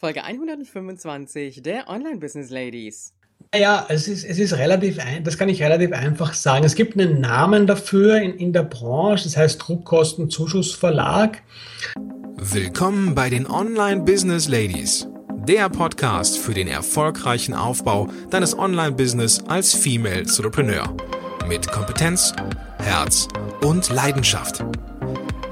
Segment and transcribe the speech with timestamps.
[0.00, 3.14] Folge 125 der Online Business Ladies.
[3.52, 6.64] Ja, es ist, es ist relativ, ein, das kann ich relativ einfach sagen.
[6.64, 11.42] Es gibt einen Namen dafür in, in der Branche, das heißt Druckkostenzuschussverlag.
[12.36, 15.08] Willkommen bei den Online Business Ladies,
[15.48, 20.96] der Podcast für den erfolgreichen Aufbau deines Online-Business als Female Entrepreneur.
[21.48, 22.32] Mit Kompetenz,
[22.78, 23.26] Herz
[23.62, 24.62] und Leidenschaft.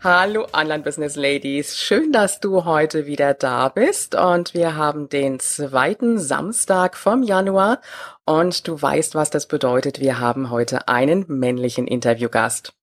[0.00, 5.40] Hallo Online Business Ladies, schön, dass du heute wieder da bist und wir haben den
[5.40, 7.80] zweiten Samstag vom Januar
[8.24, 9.98] und du weißt, was das bedeutet.
[9.98, 12.74] Wir haben heute einen männlichen Interviewgast.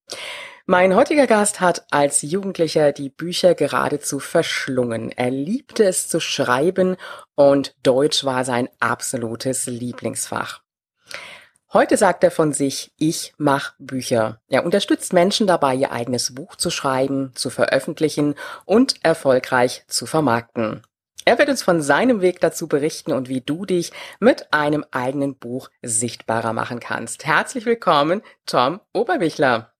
[0.65, 5.09] Mein heutiger Gast hat als Jugendlicher die Bücher geradezu verschlungen.
[5.11, 6.97] Er liebte es zu schreiben
[7.35, 10.64] und Deutsch war sein absolutes Lieblingsfach.
[11.73, 14.39] Heute sagt er von sich, ich mach Bücher.
[14.47, 18.35] Er unterstützt Menschen dabei, ihr eigenes Buch zu schreiben, zu veröffentlichen
[18.65, 20.83] und erfolgreich zu vermarkten.
[21.25, 25.35] Er wird uns von seinem Weg dazu berichten und wie du dich mit einem eigenen
[25.35, 27.25] Buch sichtbarer machen kannst.
[27.25, 29.74] Herzlich willkommen, Tom Oberwichler.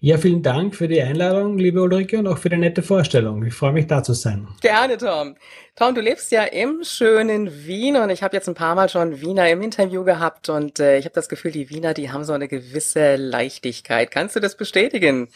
[0.00, 3.44] Ja, vielen Dank für die Einladung, liebe Ulrike, und auch für die nette Vorstellung.
[3.44, 4.46] Ich freue mich, da zu sein.
[4.60, 5.34] Gerne, Tom.
[5.74, 9.20] Tom, du lebst ja im schönen Wien und ich habe jetzt ein paar Mal schon
[9.20, 12.32] Wiener im Interview gehabt und äh, ich habe das Gefühl, die Wiener, die haben so
[12.32, 14.12] eine gewisse Leichtigkeit.
[14.12, 15.30] Kannst du das bestätigen?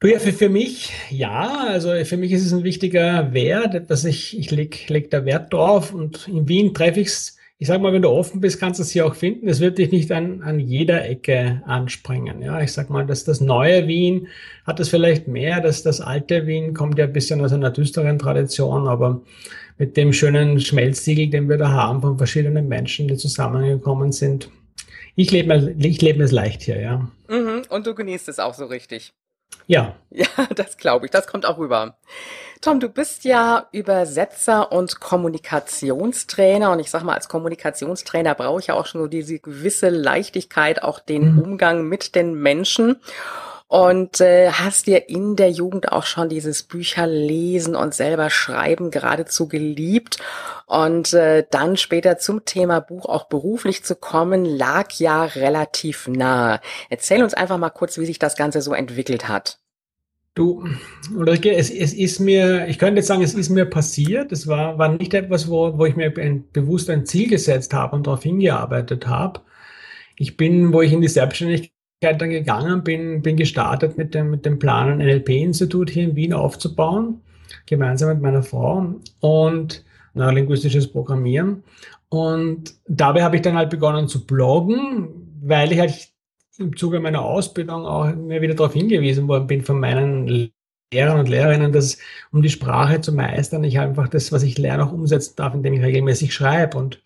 [0.00, 4.04] Du ja, für, für mich, ja, also für mich ist es ein wichtiger Wert, dass
[4.04, 7.80] ich, ich leg, leg da Wert drauf und in Wien treffe ich es ich sage
[7.80, 9.46] mal, wenn du offen bist, kannst du es hier auch finden.
[9.46, 12.42] Es wird dich nicht an, an jeder Ecke anspringen.
[12.42, 14.26] Ja, ich sag mal, dass das neue Wien
[14.66, 18.18] hat es vielleicht mehr, dass das alte Wien kommt ja ein bisschen aus einer düsteren
[18.18, 19.22] Tradition, aber
[19.78, 24.50] mit dem schönen Schmelztiegel, den wir da haben von verschiedenen Menschen, die zusammengekommen sind.
[25.14, 27.08] Ich lebe ich lebe es leicht hier, ja.
[27.28, 29.12] Mhm, und du genießt es auch so richtig.
[29.68, 29.94] Ja.
[30.10, 31.12] Ja, das glaube ich.
[31.12, 31.96] Das kommt auch rüber.
[32.62, 38.68] Tom, du bist ja Übersetzer und Kommunikationstrainer und ich sag mal, als Kommunikationstrainer brauche ich
[38.68, 41.38] ja auch schon so diese gewisse Leichtigkeit, auch den mhm.
[41.40, 43.00] Umgang mit den Menschen.
[43.66, 49.48] Und äh, hast dir in der Jugend auch schon dieses Bücherlesen und selber schreiben geradezu
[49.48, 50.18] geliebt.
[50.66, 56.60] Und äh, dann später zum Thema Buch auch beruflich zu kommen, lag ja relativ nahe.
[56.90, 59.61] Erzähl uns einfach mal kurz, wie sich das Ganze so entwickelt hat.
[60.34, 60.64] Du,
[61.14, 64.32] Ulrike, es, es ist mir, ich könnte jetzt sagen, es ist mir passiert.
[64.32, 67.94] Es war, war nicht etwas, wo, wo ich mir ein, bewusst ein Ziel gesetzt habe
[67.96, 69.40] und darauf hingearbeitet habe.
[70.16, 71.72] Ich bin, wo ich in die Selbstständigkeit
[72.18, 76.32] dann gegangen bin, bin gestartet mit dem, mit dem Plan, ein NLP-Institut hier in Wien
[76.32, 77.20] aufzubauen,
[77.66, 81.62] gemeinsam mit meiner Frau und neurolinguistisches Programmieren.
[82.08, 85.08] Und dabei habe ich dann halt begonnen zu bloggen,
[85.42, 86.11] weil ich halt
[86.58, 90.52] im Zuge meiner Ausbildung auch mir wieder darauf hingewiesen worden bin von meinen
[90.92, 91.98] Lehrern und Lehrerinnen, dass
[92.30, 95.74] um die Sprache zu meistern, ich einfach das, was ich lerne, auch umsetzen darf, indem
[95.74, 96.76] ich regelmäßig schreibe.
[96.76, 97.02] Und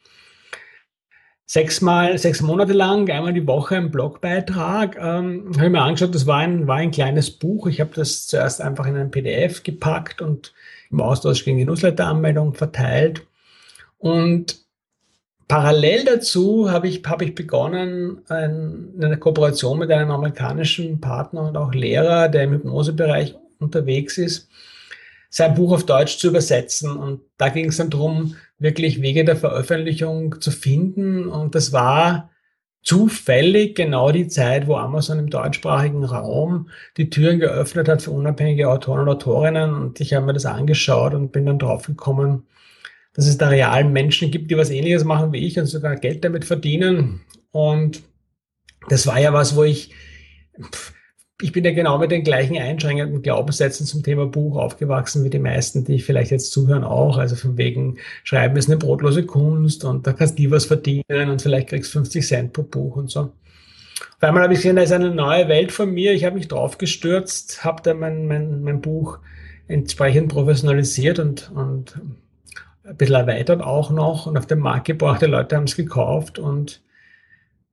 [1.46, 6.26] sechsmal, sechs Monate lang, einmal die Woche einen Blogbeitrag, ähm, habe ich mir angeschaut, das
[6.26, 7.68] war ein, war ein kleines Buch.
[7.68, 10.52] Ich habe das zuerst einfach in ein PDF gepackt und
[10.90, 13.24] im Austausch gegen die Newsletter-Anmeldung verteilt.
[13.98, 14.65] Und
[15.48, 21.56] Parallel dazu habe ich, habe ich begonnen, ein, eine Kooperation mit einem amerikanischen Partner und
[21.56, 24.48] auch Lehrer, der im Hypnosebereich unterwegs ist,
[25.30, 26.96] sein Buch auf Deutsch zu übersetzen.
[26.96, 31.28] Und da ging es dann darum, wirklich Wege der Veröffentlichung zu finden.
[31.28, 32.30] Und das war
[32.82, 38.68] zufällig genau die Zeit, wo Amazon im deutschsprachigen Raum die Türen geöffnet hat für unabhängige
[38.68, 39.74] Autoren und Autorinnen.
[39.74, 42.46] Und ich habe mir das angeschaut und bin dann draufgekommen,
[43.16, 46.22] dass es da realen Menschen gibt, die was ähnliches machen wie ich und sogar Geld
[46.22, 47.22] damit verdienen.
[47.50, 48.02] Und
[48.90, 49.94] das war ja was, wo ich,
[51.40, 55.38] ich bin ja genau mit den gleichen einschränkenden Glaubenssätzen zum Thema Buch aufgewachsen wie die
[55.38, 57.16] meisten, die vielleicht jetzt zuhören auch.
[57.16, 61.30] Also von wegen, Schreiben ist eine brotlose Kunst und da kannst du nie was verdienen
[61.30, 63.20] und vielleicht kriegst 50 Cent pro Buch und so.
[63.20, 66.12] Auf einmal habe ich gesehen, da ist eine neue Welt von mir.
[66.12, 69.20] Ich habe mich drauf gestürzt, habe dann mein, mein, mein Buch
[69.68, 71.98] entsprechend professionalisiert und, und
[72.86, 75.22] ein bisschen erweitert auch noch und auf den Markt gebracht.
[75.22, 76.82] Die Leute haben es gekauft und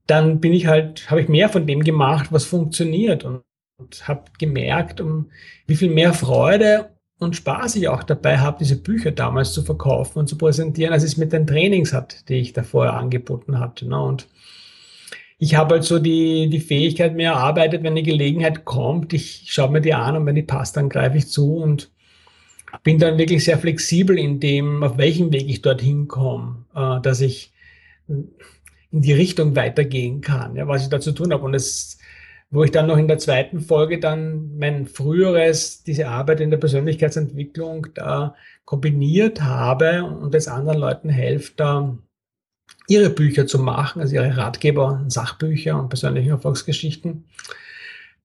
[0.08, 3.44] dann bin ich halt, habe ich mehr von dem gemacht, was funktioniert und,
[3.78, 5.30] und habe gemerkt, um
[5.66, 6.90] wie viel mehr Freude
[7.20, 11.04] und Spaß ich auch dabei habe, diese Bücher damals zu verkaufen und zu präsentieren, als
[11.04, 13.88] es mit den Trainings hat, die ich davor angeboten hatte.
[13.88, 14.02] Ne?
[14.02, 14.28] Und
[15.38, 19.72] ich habe halt so die, die Fähigkeit mir erarbeitet, wenn eine Gelegenheit kommt, ich schaue
[19.72, 21.93] mir die an und wenn die passt, dann greife ich zu und
[22.82, 27.22] bin dann wirklich sehr flexibel in dem, auf welchem Weg ich dorthin komme, äh, dass
[27.22, 27.54] ich
[28.08, 31.44] in die Richtung weitergehen kann, ja, was ich da zu tun habe.
[31.44, 31.98] Und das,
[32.50, 36.58] wo ich dann noch in der zweiten Folge dann mein früheres, diese Arbeit in der
[36.58, 38.36] Persönlichkeitsentwicklung da
[38.66, 41.98] kombiniert habe und es anderen Leuten hilft, da
[42.88, 47.26] ihre Bücher zu machen, also ihre Ratgeber, Sachbücher und persönliche Erfolgsgeschichten.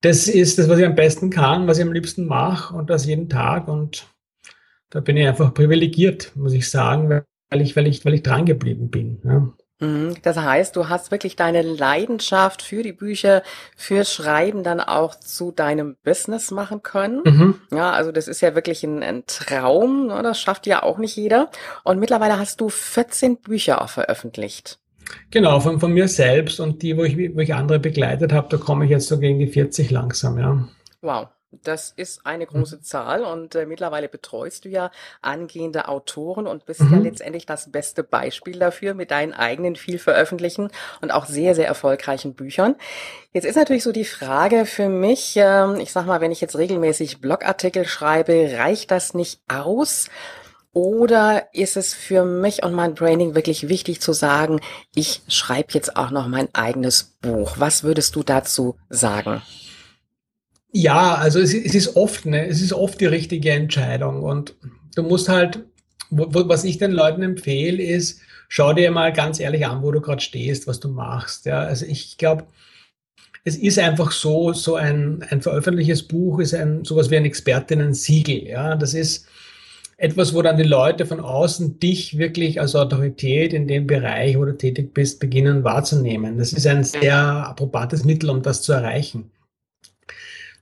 [0.00, 3.06] Das ist das, was ich am besten kann, was ich am liebsten mache und das
[3.06, 3.68] jeden Tag.
[3.68, 4.06] Und
[4.90, 8.46] da bin ich einfach privilegiert, muss ich sagen, weil ich, weil ich, weil ich dran
[8.46, 9.20] geblieben bin.
[9.24, 9.52] Ja.
[9.80, 10.14] Mhm.
[10.22, 13.42] Das heißt, du hast wirklich deine Leidenschaft für die Bücher,
[13.76, 17.22] für Schreiben dann auch zu deinem Business machen können.
[17.24, 17.54] Mhm.
[17.72, 20.08] Ja, also das ist ja wirklich ein, ein Traum.
[20.08, 20.20] Ne?
[20.22, 21.50] Das schafft ja auch nicht jeder.
[21.84, 24.78] Und mittlerweile hast du 14 Bücher auch veröffentlicht.
[25.30, 28.58] Genau, von, von mir selbst und die, wo ich, wo ich andere begleitet habe, da
[28.58, 30.68] komme ich jetzt so gegen die 40 langsam, ja.
[31.00, 31.28] Wow.
[31.50, 32.82] Das ist eine große mhm.
[32.82, 34.90] Zahl und äh, mittlerweile betreust du ja
[35.22, 36.92] angehende Autoren und bist mhm.
[36.92, 41.66] ja letztendlich das beste Beispiel dafür mit deinen eigenen viel veröffentlichen und auch sehr, sehr
[41.66, 42.76] erfolgreichen Büchern.
[43.32, 46.56] Jetzt ist natürlich so die Frage für mich, äh, ich sag mal, wenn ich jetzt
[46.56, 50.10] regelmäßig Blogartikel schreibe, reicht das nicht aus?
[50.74, 54.60] Oder ist es für mich und mein Branding wirklich wichtig zu sagen,
[54.94, 57.54] ich schreibe jetzt auch noch mein eigenes Buch?
[57.56, 59.42] Was würdest du dazu sagen?
[60.70, 64.54] Ja, also es, es, ist oft, ne, es ist oft die richtige Entscheidung und
[64.94, 65.64] du musst halt,
[66.10, 70.20] was ich den Leuten empfehle, ist, schau dir mal ganz ehrlich an, wo du gerade
[70.20, 71.46] stehst, was du machst.
[71.46, 72.46] Ja, also ich glaube,
[73.44, 78.46] es ist einfach so, so ein, ein veröffentlichtes Buch ist ein, sowas wie ein Expertinnen-Siegel.
[78.46, 79.26] Ja, das ist
[79.96, 84.44] etwas, wo dann die Leute von außen dich wirklich als Autorität in dem Bereich, wo
[84.44, 86.38] du tätig bist, beginnen wahrzunehmen.
[86.38, 89.30] Das ist ein sehr approbates Mittel, um das zu erreichen.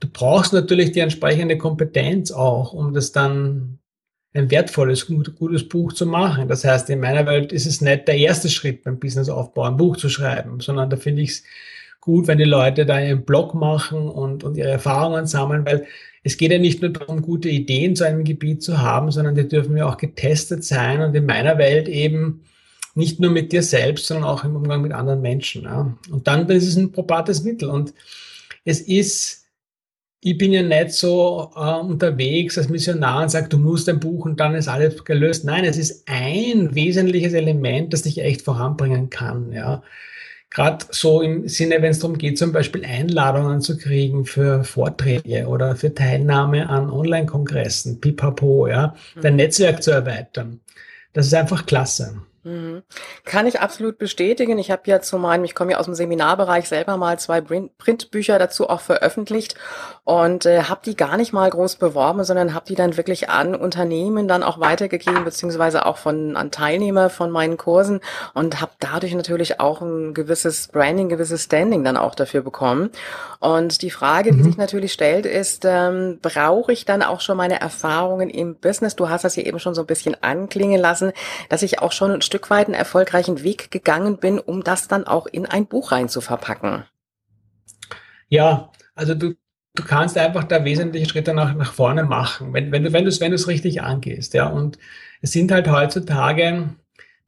[0.00, 3.78] Du brauchst natürlich die entsprechende Kompetenz auch, um das dann
[4.34, 6.48] ein wertvolles, gutes Buch zu machen.
[6.48, 9.96] Das heißt, in meiner Welt ist es nicht der erste Schritt beim Businessaufbau, ein Buch
[9.96, 11.42] zu schreiben, sondern da finde ich es
[12.00, 15.86] gut, wenn die Leute da einen Blog machen und, und ihre Erfahrungen sammeln, weil
[16.22, 19.48] es geht ja nicht nur darum, gute Ideen zu einem Gebiet zu haben, sondern die
[19.48, 22.42] dürfen ja auch getestet sein und in meiner Welt eben
[22.94, 25.64] nicht nur mit dir selbst, sondern auch im Umgang mit anderen Menschen.
[25.64, 25.96] Ja.
[26.10, 27.92] Und dann ist es ein probates Mittel und
[28.64, 29.45] es ist
[30.26, 34.24] ich bin ja nicht so äh, unterwegs als Missionar und sage, du musst ein Buch
[34.24, 35.44] und dann ist alles gelöst.
[35.44, 39.52] Nein, es ist ein wesentliches Element, das dich echt voranbringen kann.
[39.52, 39.84] Ja.
[40.50, 45.46] Gerade so im Sinne, wenn es darum geht, zum Beispiel Einladungen zu kriegen für Vorträge
[45.46, 49.36] oder für Teilnahme an Online-Kongressen, pipapo, ja, dein mhm.
[49.36, 50.58] Netzwerk zu erweitern.
[51.12, 52.20] Das ist einfach klasse.
[52.46, 52.84] Mhm.
[53.24, 54.56] Kann ich absolut bestätigen.
[54.58, 58.38] Ich habe ja zu meinem, ich komme ja aus dem Seminarbereich selber mal zwei Printbücher
[58.38, 59.56] dazu auch veröffentlicht
[60.04, 63.56] und äh, habe die gar nicht mal groß beworben, sondern habe die dann wirklich an
[63.56, 68.00] Unternehmen dann auch weitergegeben, beziehungsweise auch von an Teilnehmer von meinen Kursen
[68.32, 72.90] und habe dadurch natürlich auch ein gewisses Branding, gewisses Standing dann auch dafür bekommen.
[73.40, 74.44] Und die Frage, die mhm.
[74.44, 78.94] sich natürlich stellt, ist, ähm, brauche ich dann auch schon meine Erfahrungen im Business?
[78.94, 81.10] Du hast das hier eben schon so ein bisschen anklingen lassen,
[81.48, 84.88] dass ich auch schon ein Stück Stück weit einen erfolgreichen Weg gegangen bin, um das
[84.88, 86.84] dann auch in ein Buch rein zu verpacken?
[88.28, 89.36] Ja, also du,
[89.74, 93.22] du kannst einfach da wesentliche Schritte nach, nach vorne machen, wenn, wenn du wenn es
[93.22, 94.34] wenn richtig angehst.
[94.34, 94.78] Ja, und
[95.22, 96.74] es sind halt heutzutage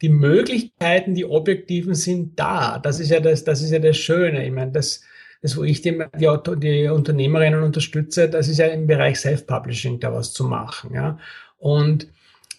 [0.03, 2.79] die Möglichkeiten, die objektiven sind da.
[2.79, 4.45] Das ist ja das, das ist ja das Schöne.
[4.45, 5.00] Ich meine, das,
[5.41, 10.12] das, wo ich die, die, die Unternehmerinnen unterstütze, das ist ja im Bereich Self-Publishing da
[10.12, 10.93] was zu machen.
[10.93, 11.19] Ja,
[11.57, 12.09] und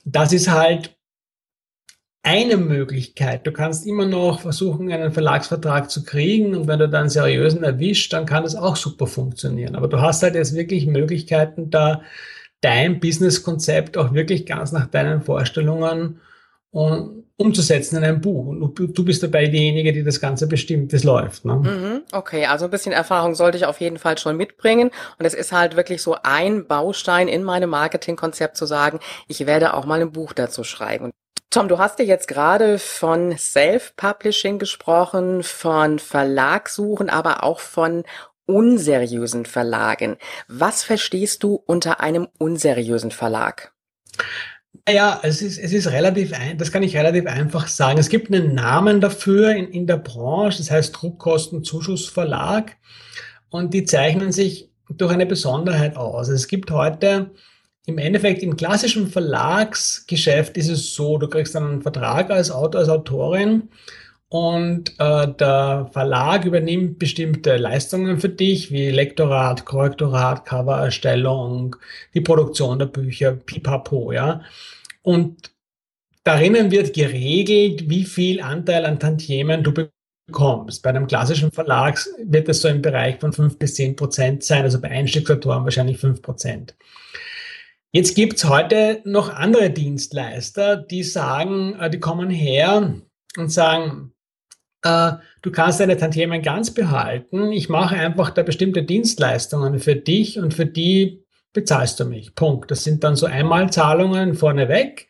[0.03, 0.98] das ist halt
[2.23, 3.47] eine Möglichkeit.
[3.47, 8.11] Du kannst immer noch versuchen, einen Verlagsvertrag zu kriegen und wenn du dann seriösen erwischt,
[8.13, 9.75] dann kann das auch super funktionieren.
[9.75, 12.01] Aber du hast halt jetzt wirklich Möglichkeiten, da
[12.61, 16.19] dein Businesskonzept auch wirklich ganz nach deinen Vorstellungen
[16.71, 18.47] um, umzusetzen in ein Buch.
[18.47, 21.45] Und du, du bist dabei diejenige, die das Ganze bestimmt, das läuft.
[21.45, 21.55] Ne?
[21.55, 24.91] Mhm, okay, also ein bisschen Erfahrung sollte ich auf jeden Fall schon mitbringen.
[25.17, 29.73] Und es ist halt wirklich so ein Baustein in meinem Marketingkonzept zu sagen, ich werde
[29.73, 31.11] auch mal ein Buch dazu schreiben.
[31.51, 38.03] Tom, du hast ja jetzt gerade von Self-Publishing gesprochen, von Verlagssuchen, aber auch von
[38.45, 40.17] unseriösen Verlagen.
[40.47, 43.73] Was verstehst du unter einem unseriösen Verlag?
[44.87, 47.97] Ja, es ist, es ist relativ ein, das kann ich relativ einfach sagen.
[47.97, 52.77] Es gibt einen Namen dafür in, in der Branche, das heißt Druckkostenzuschussverlag.
[53.49, 56.27] Und die zeichnen sich durch eine Besonderheit aus.
[56.29, 57.31] Es gibt heute
[57.89, 62.89] im Endeffekt im klassischen Verlagsgeschäft ist es so, du kriegst einen Vertrag als Autor, als
[62.89, 63.69] Autorin
[64.29, 71.75] und äh, der Verlag übernimmt bestimmte Leistungen für dich, wie Lektorat, Korrektorat, Covererstellung,
[72.13, 74.41] die Produktion der Bücher, pipapo, ja.
[75.01, 75.51] Und
[76.23, 80.83] darinnen wird geregelt, wie viel Anteil an Tantiemen du bekommst.
[80.83, 84.61] Bei einem klassischen Verlag wird es so im Bereich von fünf bis zehn Prozent sein,
[84.61, 86.75] also bei Einstiegsautoren wahrscheinlich fünf Prozent.
[87.91, 92.93] Jetzt gibt's heute noch andere Dienstleister, die sagen, äh, die kommen her
[93.35, 94.13] und sagen,
[94.83, 97.51] äh, du kannst deine Tantiemen ganz behalten.
[97.51, 102.35] Ich mache einfach da bestimmte Dienstleistungen für dich und für die bezahlst du mich.
[102.35, 102.69] Punkt.
[102.69, 105.07] Das sind dann so Einmalzahlungen vorneweg,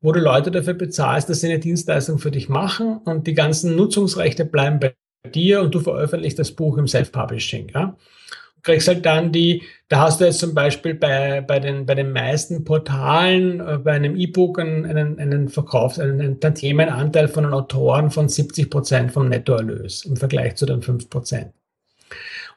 [0.00, 3.74] wo du Leute dafür bezahlst, dass sie eine Dienstleistung für dich machen und die ganzen
[3.74, 4.94] Nutzungsrechte bleiben bei
[5.34, 7.70] dir und du veröffentlichst das Buch im Self-Publishing.
[7.74, 7.96] Ja?
[8.62, 12.12] Kriegst halt dann die, da hast du jetzt zum Beispiel bei, bei, den, bei den
[12.12, 18.10] meisten Portalen, äh, bei einem E-Book einen, einen, einen Verkaufs-, einen Tantiemenanteil von den Autoren
[18.10, 21.52] von 70 Prozent vom Nettoerlös im Vergleich zu den 5 Prozent.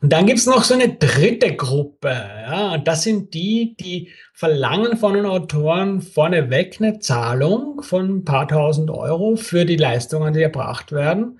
[0.01, 4.97] Und dann gibt's noch so eine dritte Gruppe, ja, und das sind die, die verlangen
[4.97, 10.41] von den Autoren vorneweg eine Zahlung von ein paar tausend Euro für die Leistungen, die
[10.41, 11.39] erbracht werden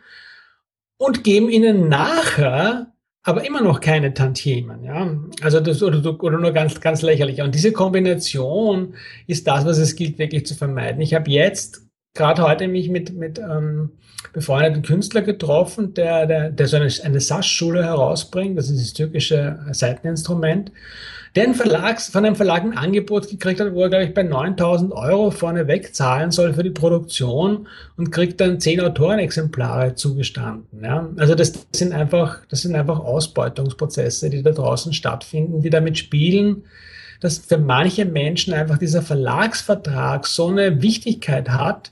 [0.98, 2.95] und geben ihnen nachher
[3.26, 5.18] aber immer noch keine Tantiemen, ja.
[5.42, 7.42] Also das oder, oder nur ganz, ganz lächerlich.
[7.42, 8.94] Und diese Kombination
[9.26, 11.02] ist das, was es gilt, wirklich zu vermeiden.
[11.02, 11.82] Ich habe jetzt
[12.14, 13.90] gerade heute mich mit, mit ähm,
[14.32, 18.60] befreundeten Künstler getroffen, der, der, der so eine, eine SAS-Schule herausbringt.
[18.60, 20.72] Das ist das türkische Seiteninstrument
[21.36, 24.24] der ein Verlags, von einem Verlag ein Angebot gekriegt hat, wo er, glaube ich, bei
[24.24, 30.84] 9000 Euro vorneweg zahlen soll für die Produktion und kriegt dann zehn Autorenexemplare zugestanden.
[30.84, 31.10] Ja?
[31.18, 36.64] Also das sind einfach, das sind einfach Ausbeutungsprozesse, die da draußen stattfinden, die damit spielen,
[37.20, 41.92] dass für manche Menschen einfach dieser Verlagsvertrag so eine Wichtigkeit hat,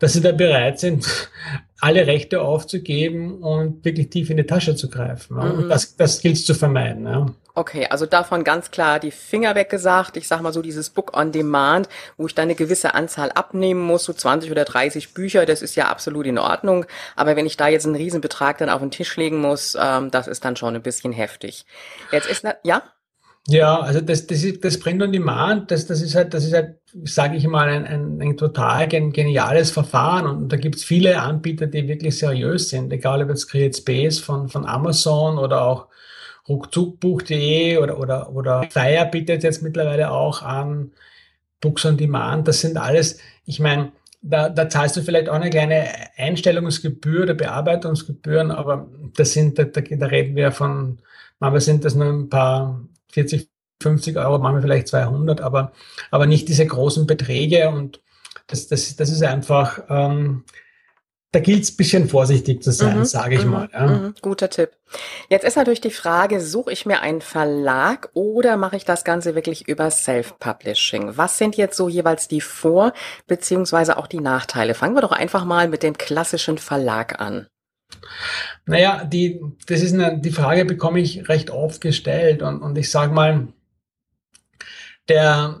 [0.00, 1.06] dass sie da bereit sind,
[1.80, 5.38] alle Rechte aufzugeben und wirklich tief in die Tasche zu greifen.
[5.38, 5.44] Ja?
[5.44, 5.68] Und mhm.
[5.70, 7.06] das, das gilt es zu vermeiden.
[7.06, 7.34] Ja?
[7.54, 10.16] Okay, also davon ganz klar die Finger weggesagt.
[10.16, 13.82] Ich sag mal so dieses Book on Demand, wo ich dann eine gewisse Anzahl abnehmen
[13.82, 16.86] muss, so 20 oder 30 Bücher, das ist ja absolut in Ordnung.
[17.14, 20.28] Aber wenn ich da jetzt einen Riesenbetrag dann auf den Tisch legen muss, ähm, das
[20.28, 21.66] ist dann schon ein bisschen heftig.
[22.10, 22.82] Jetzt ist, ja?
[23.48, 26.54] Ja, also das, das, ist, das Print on Demand, das, das ist halt, das ist
[26.54, 31.66] halt, sage ich mal, ein, ein, ein total geniales Verfahren und da gibt's viele Anbieter,
[31.66, 35.88] die wirklich seriös sind, egal ob jetzt Create Space von, von Amazon oder auch
[36.48, 40.92] ruckzuckbuch.de oder, oder, oder Fire bietet jetzt mittlerweile auch an,
[41.60, 45.50] Books on Demand, das sind alles, ich meine, da, da zahlst du vielleicht auch eine
[45.50, 50.98] kleine Einstellungsgebühr oder Bearbeitungsgebühren, aber das sind, da, da reden wir von,
[51.40, 52.80] manchmal sind das nur ein paar
[53.12, 53.48] 40,
[53.80, 55.72] 50 Euro, manchmal vielleicht 200, aber,
[56.10, 58.00] aber nicht diese großen Beträge und
[58.46, 60.44] das, das, das ist einfach, ähm,
[61.32, 63.68] da gilt es bisschen vorsichtig zu sein, mhm, sage ich mhm, mal.
[63.72, 63.86] Ja.
[63.86, 64.72] Mhm, guter Tipp.
[65.30, 69.34] Jetzt ist natürlich die Frage, suche ich mir einen Verlag oder mache ich das Ganze
[69.34, 71.16] wirklich über Self-Publishing?
[71.16, 72.92] Was sind jetzt so jeweils die Vor-
[73.26, 74.74] beziehungsweise auch die Nachteile?
[74.74, 77.46] Fangen wir doch einfach mal mit dem klassischen Verlag an.
[78.66, 82.90] Naja, die, das ist eine, die Frage bekomme ich recht oft gestellt und, und ich
[82.90, 83.48] sage mal,
[85.08, 85.60] der,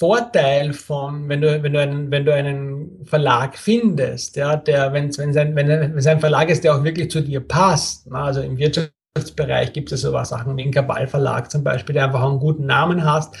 [0.00, 5.14] Vorteil von, wenn du, wenn du einen, wenn du einen Verlag findest, ja, der, wenn,
[5.18, 8.40] wenn sein, wenn, wenn sein Verlag ist, der auch wirklich zu dir passt, na, also
[8.40, 12.38] im Wirtschaftsbereich gibt es sowas Sachen wie ein Kabal Verlag zum Beispiel, der einfach einen
[12.38, 13.36] guten Namen hast.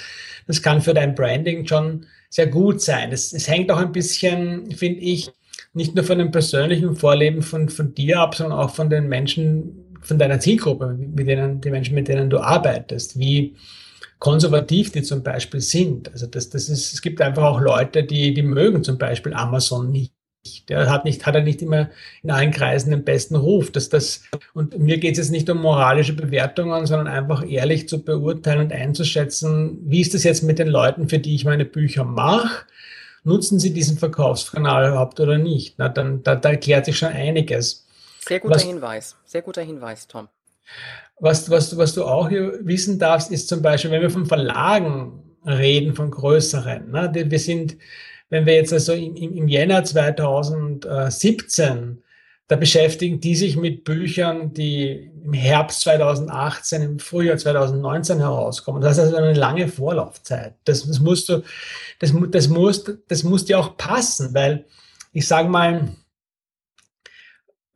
[0.46, 3.10] Das kann für dein Branding schon sehr gut sein.
[3.10, 5.30] Es, es hängt auch ein bisschen, finde ich,
[5.72, 9.96] nicht nur von dem persönlichen Vorleben von, von dir ab, sondern auch von den Menschen,
[10.02, 13.18] von deiner Zielgruppe, mit denen, die Menschen, mit denen du arbeitest.
[13.18, 13.56] Wie,
[14.20, 16.12] konservativ die zum Beispiel sind.
[16.12, 19.90] Also das, das ist, es gibt einfach auch Leute, die, die mögen zum Beispiel Amazon
[19.90, 20.12] nicht.
[20.68, 21.90] Der hat nicht, hat er nicht immer
[22.22, 23.72] in allen Kreisen den besten Ruf.
[23.72, 24.22] Dass das,
[24.54, 28.72] und mir geht es jetzt nicht um moralische Bewertungen, sondern einfach ehrlich zu beurteilen und
[28.72, 32.66] einzuschätzen, wie ist das jetzt mit den Leuten, für die ich meine Bücher mache?
[33.22, 35.74] Nutzen sie diesen Verkaufskanal überhaupt oder nicht?
[35.76, 37.86] Na, dann, da, da erklärt sich schon einiges.
[38.20, 39.16] Sehr guter Was, Hinweis.
[39.26, 40.28] Sehr guter Hinweis, Tom.
[41.20, 45.94] Was, was, was du auch wissen darfst, ist zum Beispiel, wenn wir von Verlagen reden,
[45.94, 46.90] von größeren.
[46.90, 47.12] Ne?
[47.14, 47.76] Wir sind,
[48.30, 52.02] wenn wir jetzt also im, im Jänner 2017,
[52.48, 58.82] da beschäftigen die sich mit Büchern, die im Herbst 2018, im Frühjahr 2019 herauskommen.
[58.82, 60.54] Das ist also eine lange Vorlaufzeit.
[60.64, 61.44] Das, das musst du,
[62.00, 64.64] das, das muss, das muss dir auch passen, weil
[65.12, 65.90] ich sage mal,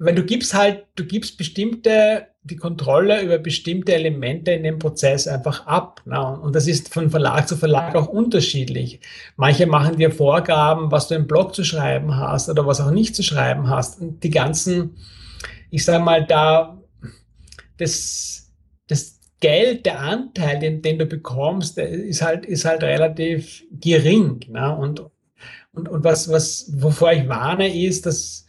[0.05, 5.27] weil du gibst halt, du gibst bestimmte, die Kontrolle über bestimmte Elemente in dem Prozess
[5.27, 6.03] einfach ab.
[6.05, 6.21] Ne?
[6.41, 9.01] Und das ist von Verlag zu Verlag auch unterschiedlich.
[9.37, 13.17] Manche machen dir Vorgaben, was du im Blog zu schreiben hast oder was auch nicht
[13.17, 13.99] zu schreiben hast.
[13.99, 14.97] Und die ganzen,
[15.71, 16.79] ich sage mal, da,
[17.79, 18.53] das,
[18.89, 24.41] das Geld, der Anteil, den, den du bekommst, ist halt, ist halt relativ gering.
[24.49, 24.77] Ne?
[24.77, 25.03] Und,
[25.73, 28.47] und, und was, was, wovor ich warne, ist, dass,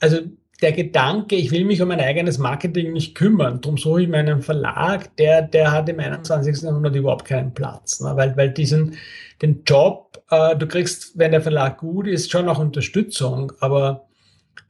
[0.00, 0.20] also
[0.62, 4.42] der Gedanke, ich will mich um mein eigenes Marketing nicht kümmern, darum suche ich meinen
[4.42, 6.62] Verlag, der, der hat im 21.
[6.62, 8.16] Jahrhundert überhaupt keinen Platz, ne?
[8.16, 8.96] weil, weil diesen,
[9.42, 14.06] den Job, äh, du kriegst, wenn der Verlag gut ist, schon auch Unterstützung, aber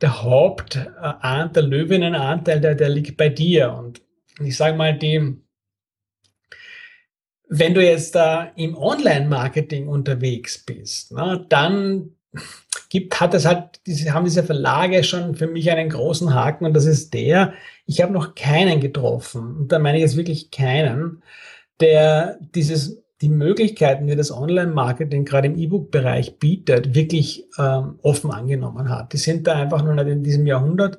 [0.00, 4.02] der Hauptanteil, äh, der Löwinnenanteil, der, der liegt bei dir und
[4.40, 5.36] ich sage mal, die,
[7.48, 12.15] wenn du jetzt da im Online-Marketing unterwegs bist, ne, dann
[12.88, 16.74] gibt, hat es halt, diese, haben diese Verlage schon für mich einen großen Haken und
[16.74, 17.52] das ist der,
[17.86, 21.22] ich habe noch keinen getroffen, und da meine ich jetzt wirklich keinen,
[21.80, 28.90] der dieses, die Möglichkeiten, die das Online-Marketing gerade im E-Book-Bereich bietet, wirklich ähm, offen angenommen
[28.90, 29.12] hat.
[29.12, 30.98] Die sind da einfach noch nicht in diesem Jahrhundert.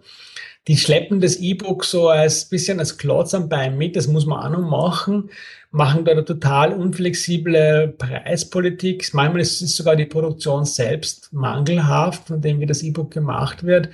[0.67, 4.39] Die schleppen das E-Book so als bisschen als Klotz am Bein mit, das muss man
[4.39, 5.29] auch noch machen
[5.71, 9.13] machen da eine total unflexible Preispolitik.
[9.13, 13.89] Manchmal ist, ist sogar die Produktion selbst mangelhaft, von dem wie das E-Book gemacht wird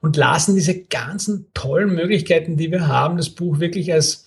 [0.00, 4.25] und lassen diese ganzen tollen Möglichkeiten, die wir haben, das Buch wirklich als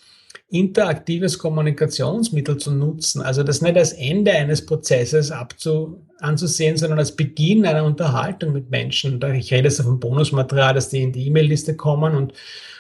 [0.50, 3.22] interaktives Kommunikationsmittel zu nutzen.
[3.22, 8.70] Also das nicht als Ende eines Prozesses abzu, anzusehen, sondern als Beginn einer Unterhaltung mit
[8.70, 9.22] Menschen.
[9.36, 12.34] Ich rede jetzt vom Bonusmaterial, dass die in die E-Mail-Liste kommen und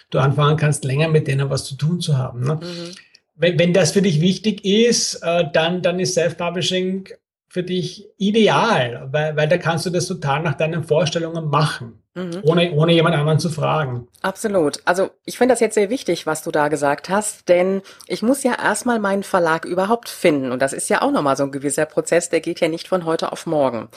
[0.09, 2.41] du anfangen kannst, länger mit denen was zu tun zu haben.
[2.41, 2.55] Ne?
[2.55, 2.95] Mhm
[3.39, 7.09] wenn, wenn das für dich wichtig ist, äh, dann, dann ist Self-Publishing
[7.47, 12.03] für dich ideal, weil, weil da kannst du das total nach deinen Vorstellungen machen.
[12.19, 12.41] Mhm.
[12.43, 14.07] Ohne, ohne jemand anderen zu fragen.
[14.21, 14.81] Absolut.
[14.83, 18.43] Also ich finde das jetzt sehr wichtig, was du da gesagt hast, denn ich muss
[18.43, 20.51] ja erstmal meinen Verlag überhaupt finden.
[20.51, 23.05] Und das ist ja auch nochmal so ein gewisser Prozess, der geht ja nicht von
[23.05, 23.87] heute auf morgen.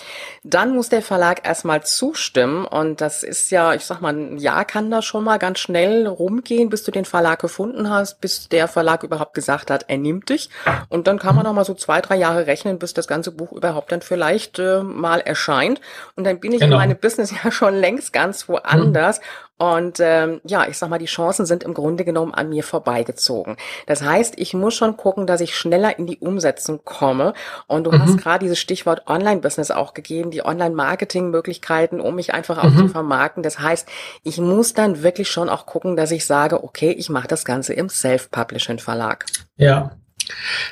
[0.44, 4.64] Dann muss der Verlag erstmal zustimmen und das ist ja, ich sag mal, ein Jahr
[4.64, 8.68] kann da schon mal ganz schnell rumgehen, bis du den Verlag gefunden hast, bis der
[8.68, 10.50] Verlag überhaupt gesagt hat, er nimmt dich.
[10.88, 13.52] Und dann kann man noch mal so zwei, drei Jahre rechnen, bis das ganze Buch
[13.52, 15.80] überhaupt dann vielleicht äh, mal erscheint.
[16.14, 16.76] Und dann bin ich genau.
[16.76, 19.18] in meinem Business ja schon längst ganz woanders.
[19.20, 19.24] Mhm.
[19.62, 23.56] Und ähm, ja, ich sag mal, die Chancen sind im Grunde genommen an mir vorbeigezogen.
[23.86, 27.32] Das heißt, ich muss schon gucken, dass ich schneller in die Umsetzung komme.
[27.68, 28.02] Und du mhm.
[28.02, 32.78] hast gerade dieses Stichwort Online-Business auch gegeben, die Online-Marketing-Möglichkeiten, um mich einfach auch mhm.
[32.78, 33.44] zu vermarkten.
[33.44, 33.86] Das heißt,
[34.24, 37.72] ich muss dann wirklich schon auch gucken, dass ich sage, okay, ich mache das Ganze
[37.72, 39.26] im Self-Publishing-Verlag.
[39.58, 39.92] Ja,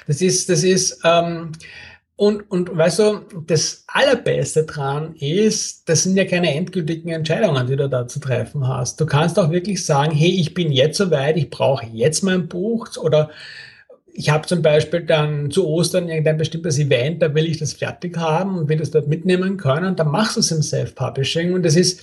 [0.08, 1.52] das ist, das ist, ähm,
[2.20, 7.76] und, und weißt du, das Allerbeste dran ist, das sind ja keine endgültigen Entscheidungen, die
[7.76, 9.00] du da zu treffen hast.
[9.00, 12.88] Du kannst auch wirklich sagen, hey, ich bin jetzt soweit, ich brauche jetzt mein Buch
[12.98, 13.30] oder
[14.12, 18.18] ich habe zum Beispiel dann zu Ostern irgendein bestimmtes Event, da will ich das fertig
[18.18, 21.74] haben und will das dort mitnehmen können, dann machst du es im Self-Publishing und das
[21.74, 22.02] ist,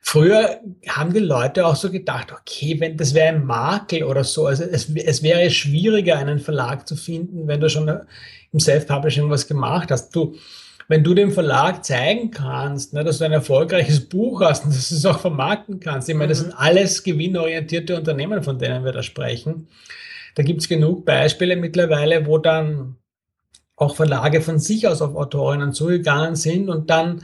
[0.00, 4.46] Früher haben die Leute auch so gedacht, okay, wenn das wäre ein Makel oder so,
[4.46, 7.90] also es, es wäre schwieriger, einen Verlag zu finden, wenn du schon
[8.52, 10.14] im Self-Publishing was gemacht hast.
[10.14, 10.34] Du,
[10.88, 14.88] wenn du dem Verlag zeigen kannst, ne, dass du ein erfolgreiches Buch hast und dass
[14.88, 16.08] du es auch vermarkten kannst.
[16.08, 16.44] Ich meine, das mhm.
[16.44, 19.68] sind alles gewinnorientierte Unternehmen, von denen wir da sprechen.
[20.34, 22.96] Da gibt es genug Beispiele mittlerweile, wo dann
[23.76, 27.22] auch Verlage von sich aus auf Autorinnen zugegangen sind und dann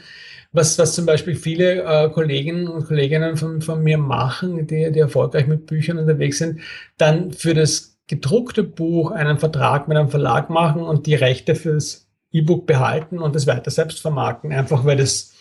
[0.53, 5.01] was, was zum Beispiel viele äh, Kollegen und Kolleginnen von, von mir machen, die, die
[5.01, 6.61] erfolgreich mit Büchern unterwegs sind,
[6.97, 12.09] dann für das gedruckte Buch einen Vertrag mit einem Verlag machen und die Rechte fürs
[12.33, 15.33] E-Book behalten und es weiter selbst vermarkten, einfach weil das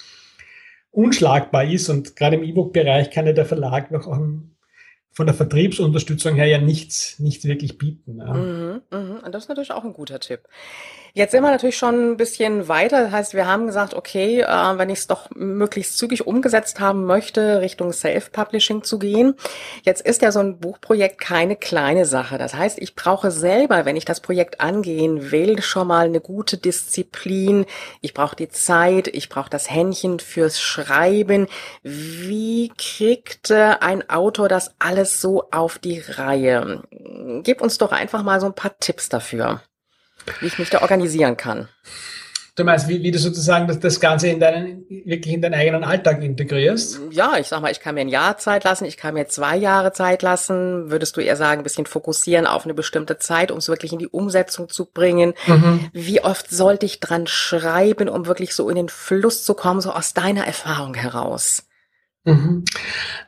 [0.91, 4.07] unschlagbar ist und gerade im E-Book-Bereich kann ja der Verlag noch
[5.13, 8.17] von der Vertriebsunterstützung her ja nichts, nichts wirklich bieten.
[8.17, 8.33] Ja.
[8.33, 9.19] Mhm, mh.
[9.25, 10.41] Und das ist natürlich auch ein guter Tipp.
[11.15, 13.03] Jetzt sind wir natürlich schon ein bisschen weiter.
[13.03, 17.05] Das heißt, wir haben gesagt, okay, äh, wenn ich es doch möglichst zügig umgesetzt haben
[17.05, 19.35] möchte, Richtung Self-Publishing zu gehen.
[19.83, 22.39] Jetzt ist ja so ein Buchprojekt keine kleine Sache.
[22.39, 26.57] Das heißt, ich brauche selber, wenn ich das Projekt angehen will, schon mal eine gute
[26.57, 27.67] Disziplin.
[28.01, 31.45] Ich brauche die Zeit, ich brauche das Händchen fürs Schreiben.
[31.83, 36.81] Wie kriegt äh, ein Autor das alles so auf die Reihe?
[37.43, 39.61] Gib uns doch einfach mal so ein paar Tipps dafür
[40.39, 41.67] wie ich mich da organisieren kann.
[42.55, 45.83] Du meinst, wie, wie du sozusagen das, das Ganze in deinen, wirklich in deinen eigenen
[45.83, 46.99] Alltag integrierst?
[47.09, 49.57] Ja, ich sag mal, ich kann mir ein Jahr Zeit lassen, ich kann mir zwei
[49.57, 50.91] Jahre Zeit lassen.
[50.91, 53.97] Würdest du eher sagen, ein bisschen fokussieren auf eine bestimmte Zeit, um es wirklich in
[53.97, 55.33] die Umsetzung zu bringen?
[55.47, 55.89] Mhm.
[55.93, 59.91] Wie oft sollte ich dran schreiben, um wirklich so in den Fluss zu kommen, so
[59.91, 61.63] aus deiner Erfahrung heraus?
[62.23, 62.65] Mhm.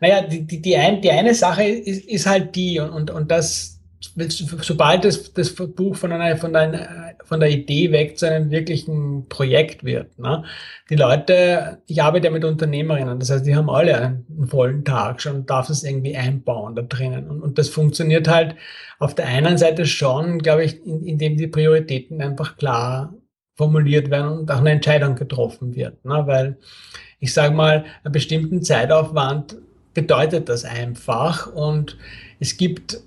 [0.02, 3.32] Naja, die, die, die, ein, die eine Sache ist, ist halt die, und, und, und
[3.32, 3.75] das,
[4.62, 9.28] sobald das, das Buch von einer, von, einer, von der Idee weg zu einem wirklichen
[9.30, 10.18] Projekt wird.
[10.20, 10.44] Ne?
[10.90, 14.86] Die Leute, ich arbeite ja mit Unternehmerinnen, das heißt, die haben alle einen, einen vollen
[14.86, 17.30] Tag schon, darf es irgendwie einbauen da drinnen.
[17.30, 18.56] Und, und das funktioniert halt
[19.00, 23.14] auf der einen Seite schon, glaube ich, in, indem die Prioritäten einfach klar
[23.56, 26.04] formuliert werden und auch eine Entscheidung getroffen wird.
[26.06, 26.24] Ne?
[26.26, 26.58] Weil
[27.20, 29.58] ich sage mal, einen bestimmten Zeitaufwand
[29.94, 31.98] bedeutet das einfach und
[32.40, 33.00] es gibt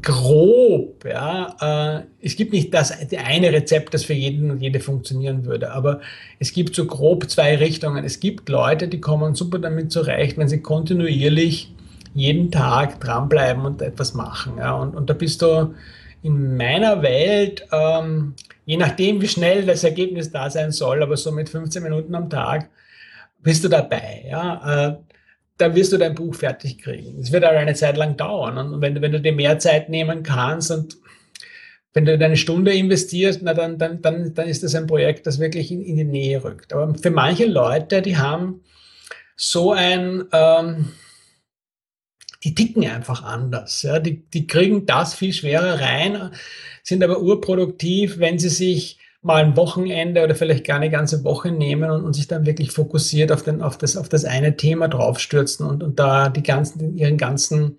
[0.00, 5.44] grob, ja, äh, es gibt nicht das eine Rezept, das für jeden und jede funktionieren
[5.44, 6.00] würde, aber
[6.38, 8.04] es gibt so grob zwei Richtungen.
[8.04, 11.74] Es gibt Leute, die kommen super damit zurecht, wenn sie kontinuierlich
[12.14, 14.54] jeden Tag dranbleiben und etwas machen.
[14.58, 15.74] Ja, und, und da bist du
[16.22, 21.32] in meiner Welt, ähm, je nachdem, wie schnell das Ergebnis da sein soll, aber so
[21.32, 22.70] mit 15 Minuten am Tag,
[23.42, 24.24] bist du dabei.
[24.28, 24.96] Ja, äh,
[25.58, 27.20] dann wirst du dein Buch fertig kriegen.
[27.20, 28.58] Es wird aber eine Zeit lang dauern.
[28.58, 30.96] Und wenn, wenn du dir mehr Zeit nehmen kannst und
[31.94, 35.38] wenn du eine Stunde investierst, na dann, dann, dann, dann ist das ein Projekt, das
[35.38, 36.72] wirklich in, in die Nähe rückt.
[36.72, 38.62] Aber für manche Leute, die haben
[39.36, 40.92] so ein, ähm,
[42.44, 43.82] die ticken einfach anders.
[43.82, 43.98] Ja?
[43.98, 46.32] Die, die kriegen das viel schwerer rein,
[46.82, 51.52] sind aber urproduktiv, wenn sie sich mal ein Wochenende oder vielleicht gar eine ganze Woche
[51.52, 54.88] nehmen und, und sich dann wirklich fokussiert auf, den, auf, das, auf das eine Thema
[54.88, 57.78] draufstürzen und, und da die ganzen, ihren ganzen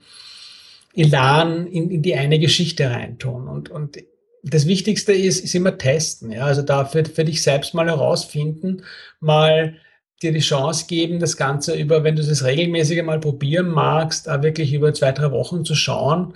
[0.95, 3.49] Elan in, in die eine Geschichte reintun.
[3.49, 3.97] Und, und
[4.41, 6.31] das Wichtigste ist, ist immer testen.
[6.31, 6.45] Ja?
[6.45, 8.83] Also da für, dich selbst mal herausfinden,
[9.19, 9.75] mal
[10.21, 14.41] dir die Chance geben, das Ganze über, wenn du das regelmäßig mal probieren magst, da
[14.41, 16.35] wirklich über zwei, drei Wochen zu schauen.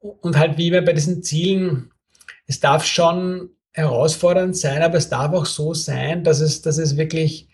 [0.00, 1.90] Und halt wie bei diesen Zielen,
[2.46, 6.96] es darf schon herausfordernd sein, aber es darf auch so sein, dass es, dass es
[6.96, 7.48] wirklich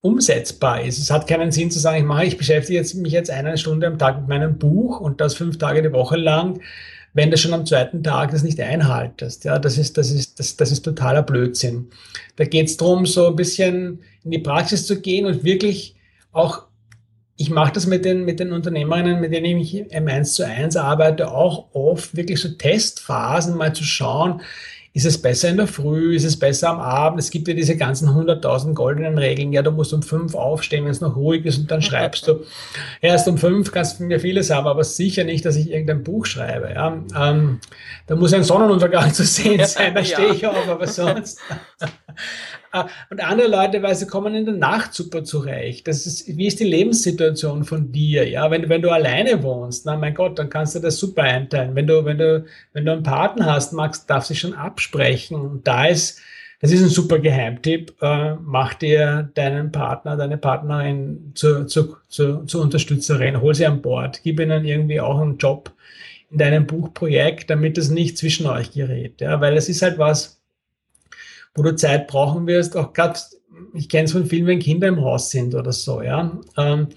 [0.00, 0.98] umsetzbar ist.
[0.98, 3.86] Es hat keinen Sinn zu sagen, ich mache, ich beschäftige jetzt, mich jetzt eine Stunde
[3.86, 6.60] am Tag mit meinem Buch und das fünf Tage die Woche lang,
[7.12, 9.44] wenn du schon am zweiten Tag das nicht einhaltest.
[9.44, 11.90] Ja, das ist, das ist, das, das ist totaler Blödsinn.
[12.36, 15.96] Da geht es darum, so ein bisschen in die Praxis zu gehen und wirklich
[16.32, 16.66] auch
[17.38, 20.76] ich mache das mit den, mit den Unternehmerinnen, mit denen ich im 1 zu 1
[20.76, 24.40] arbeite, auch oft wirklich so Testphasen mal zu schauen,
[24.96, 26.16] ist es besser in der Früh?
[26.16, 27.20] Ist es besser am Abend?
[27.20, 29.52] Es gibt ja diese ganzen 100.000 goldenen Regeln.
[29.52, 32.44] Ja, du musst um fünf aufstehen, wenn es noch ruhig ist und dann schreibst du.
[33.02, 36.24] Erst um fünf kannst du mir vieles haben, aber sicher nicht, dass ich irgendein Buch
[36.24, 36.72] schreibe.
[36.72, 37.60] Ja, ähm,
[38.06, 41.40] da muss ein Sonnenuntergang zu sehen sein, da stehe ich auf, aber sonst.
[42.72, 45.88] Ah, und andere Leute, weil sie kommen in der Nacht super zurecht.
[45.88, 48.28] Das ist, wie ist die Lebenssituation von dir?
[48.28, 51.74] Ja, wenn, wenn du alleine wohnst, na mein Gott, dann kannst du das super einteilen.
[51.74, 55.40] Wenn du, wenn du, wenn du einen Partner hast, magst, darfst du schon absprechen.
[55.40, 56.20] Und da ist,
[56.60, 57.94] das ist ein super Geheimtipp.
[58.02, 63.82] Äh, mach dir deinen Partner, deine Partnerin zur, zur, zur, zur Unterstützerin, hol sie an
[63.82, 65.72] Bord, gib ihnen irgendwie auch einen Job
[66.30, 69.20] in deinem Buchprojekt, damit es nicht zwischen euch gerät.
[69.20, 70.35] Ja, weil es ist halt was,
[71.56, 73.18] wo du Zeit brauchen wirst, auch gerade,
[73.74, 76.38] ich kenne es von vielen, wenn Kinder im Haus sind oder so, ja.
[76.56, 76.88] Ähm,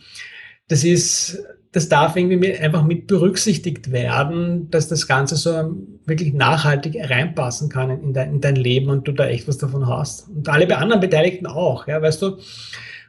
[0.68, 6.98] das ist, das darf irgendwie einfach mit berücksichtigt werden, dass das Ganze so wirklich nachhaltig
[7.00, 10.28] reinpassen kann in dein, in dein Leben und du da echt was davon hast.
[10.30, 12.38] Und alle anderen Beteiligten auch, ja, weißt du,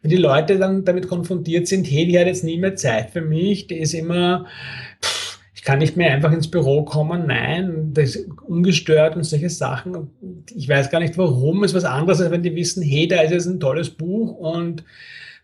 [0.03, 3.21] wenn die Leute dann damit konfrontiert sind, hey, die hat jetzt nie mehr Zeit für
[3.21, 4.47] mich, die ist immer,
[5.61, 10.09] ich kann nicht mehr einfach ins Büro kommen, nein, das ist ungestört und solche Sachen.
[10.57, 13.31] Ich weiß gar nicht warum, ist was anderes, als wenn die wissen, hey, da ist
[13.31, 14.85] jetzt ein tolles Buch und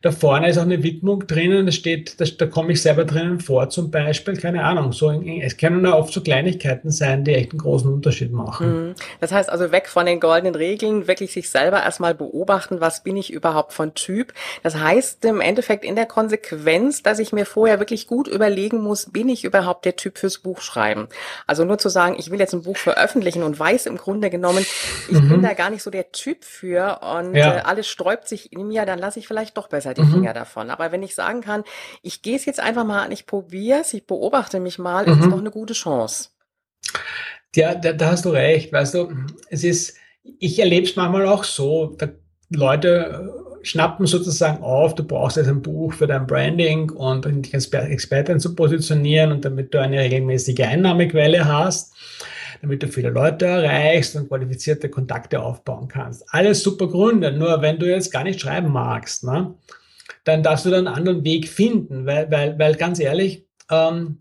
[0.03, 3.41] da vorne ist auch eine Widmung drinnen, da steht, da, da komme ich selber drinnen
[3.41, 4.93] vor, zum Beispiel, keine Ahnung.
[4.93, 8.89] So, es können ja oft so Kleinigkeiten sein, die echt einen großen Unterschied machen.
[8.89, 8.95] Mhm.
[9.21, 13.17] Das heißt also weg von den goldenen Regeln, wirklich sich selber erstmal beobachten, was bin
[13.17, 14.33] ich überhaupt von Typ.
[14.63, 19.11] Das heißt im Endeffekt in der Konsequenz, dass ich mir vorher wirklich gut überlegen muss,
[19.11, 21.09] bin ich überhaupt der Typ fürs Buchschreiben.
[21.47, 24.65] Also nur zu sagen, ich will jetzt ein Buch veröffentlichen und weiß im Grunde genommen,
[25.09, 25.29] ich mhm.
[25.29, 27.57] bin da gar nicht so der Typ für und ja.
[27.57, 30.13] äh, alles sträubt sich in mir, dann lasse ich vielleicht doch besser die mhm.
[30.13, 30.71] Finger davon.
[30.71, 31.65] Aber wenn ich sagen kann,
[32.03, 35.13] ich gehe es jetzt einfach mal an, ich probiere es, ich beobachte mich mal, mhm.
[35.13, 36.31] ist es doch eine gute Chance.
[37.55, 38.73] Ja, da, da, hast du recht.
[38.73, 39.13] Weißt du,
[39.49, 41.97] es ist, ich erlebe es manchmal auch so,
[42.51, 47.55] Leute äh, schnappen sozusagen auf, du brauchst jetzt ein Buch für dein Branding und dich
[47.55, 51.93] als Expertin zu positionieren und damit du eine regelmäßige Einnahmequelle hast
[52.63, 56.25] damit du viele Leute erreichst und qualifizierte Kontakte aufbauen kannst.
[56.29, 59.55] Alles super Gründe, nur wenn du jetzt gar nicht schreiben magst, ne,
[60.25, 64.19] dann darfst du einen anderen Weg finden, weil, weil, weil ganz ehrlich, ähm,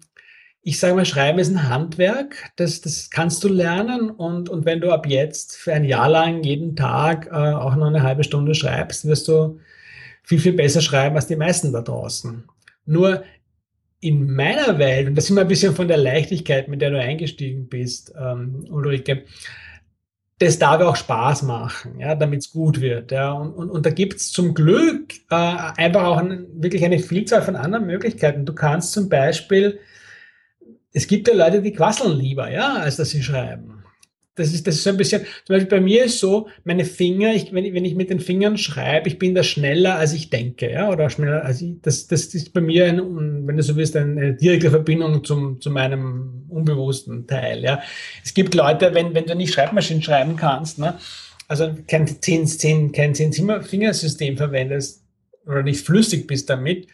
[0.62, 4.82] ich sage mal, Schreiben ist ein Handwerk, das, das kannst du lernen und, und wenn
[4.82, 8.56] du ab jetzt für ein Jahr lang jeden Tag äh, auch noch eine halbe Stunde
[8.56, 9.60] schreibst, wirst du
[10.24, 12.46] viel, viel besser schreiben als die meisten da draußen.
[12.88, 13.24] Nur
[14.00, 17.00] in meiner Welt, und das ist immer ein bisschen von der Leichtigkeit, mit der du
[17.00, 19.24] eingestiegen bist, ähm, Ulrike,
[20.40, 23.12] das darf auch Spaß machen, ja, damit es gut wird.
[23.12, 23.32] Ja.
[23.32, 27.42] Und, und, und da gibt es zum Glück äh, einfach auch ein, wirklich eine Vielzahl
[27.42, 28.46] von anderen Möglichkeiten.
[28.46, 29.80] Du kannst zum Beispiel,
[30.92, 33.85] es gibt ja Leute, die quasseln lieber, ja, als dass sie schreiben
[34.36, 37.34] das ist, das ist so ein bisschen, zum Beispiel bei mir ist so, meine Finger,
[37.34, 40.30] ich, wenn, ich, wenn ich mit den Fingern schreibe, ich bin da schneller, als ich
[40.30, 43.76] denke, ja, oder schneller, als ich, das, das ist bei mir, ein, wenn du so
[43.76, 47.82] willst, eine direkte Verbindung zum, zu meinem unbewussten Teil, ja.
[48.24, 50.98] Es gibt Leute, wenn, wenn du nicht Schreibmaschinen schreiben kannst, ne,
[51.48, 55.04] also kein zehn, zehn, kein zehn Fingersystem verwendest
[55.46, 56.88] oder nicht flüssig bist damit,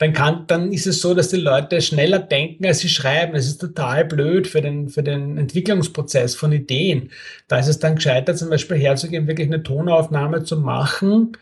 [0.00, 3.34] dann kann, dann ist es so, dass die Leute schneller denken, als sie schreiben.
[3.34, 7.10] Das ist total blöd für den, für den Entwicklungsprozess von Ideen.
[7.48, 11.36] Da ist es dann gescheiter, zum Beispiel herzugehen, wirklich eine Tonaufnahme zu machen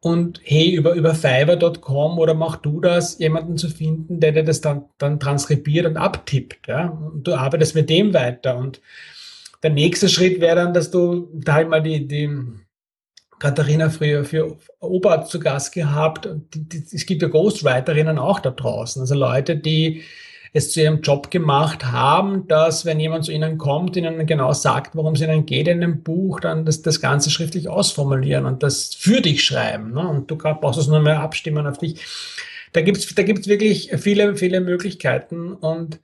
[0.00, 4.62] und hey, über, über Fiverr.com oder mach du das, jemanden zu finden, der dir das
[4.62, 6.88] dann, dann transkribiert und abtippt, ja.
[6.88, 8.56] Und du arbeitest mit dem weiter.
[8.56, 8.80] Und
[9.62, 12.30] der nächste Schritt wäre dann, dass du da halt mal die, die,
[13.38, 16.28] Katharina früher für Opa zu Gast gehabt.
[16.54, 19.00] Die, die, es gibt ja Ghostwriterinnen auch da draußen.
[19.00, 20.02] Also Leute, die
[20.52, 24.96] es zu ihrem Job gemacht haben, dass wenn jemand zu ihnen kommt, ihnen genau sagt,
[24.96, 28.94] worum es ihnen geht in dem Buch, dann das, das Ganze schriftlich ausformulieren und das
[28.94, 29.92] für dich schreiben.
[29.92, 30.08] Ne?
[30.08, 32.00] Und du brauchst es nur mehr abstimmen auf dich.
[32.72, 36.00] Da gibt's da gibt's wirklich viele, viele Möglichkeiten und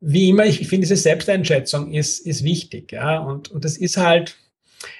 [0.00, 2.92] wie immer, ich finde, diese Selbsteinschätzung ist, ist wichtig.
[2.92, 3.18] Ja?
[3.18, 4.36] Und, und das ist halt,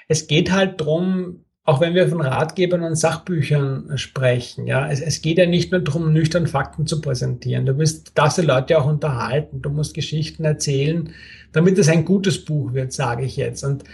[0.09, 5.23] es geht halt drum, auch wenn wir von Ratgebern und Sachbüchern sprechen, ja, es, es
[5.23, 7.67] geht ja nicht nur darum, nüchtern Fakten zu präsentieren.
[7.67, 9.63] Du wirst darfst die Leute auch unterhalten.
[9.63, 11.11] Du musst Geschichten erzählen,
[11.53, 13.63] damit es ein gutes Buch wird, sage ich jetzt.
[13.63, 13.85] Und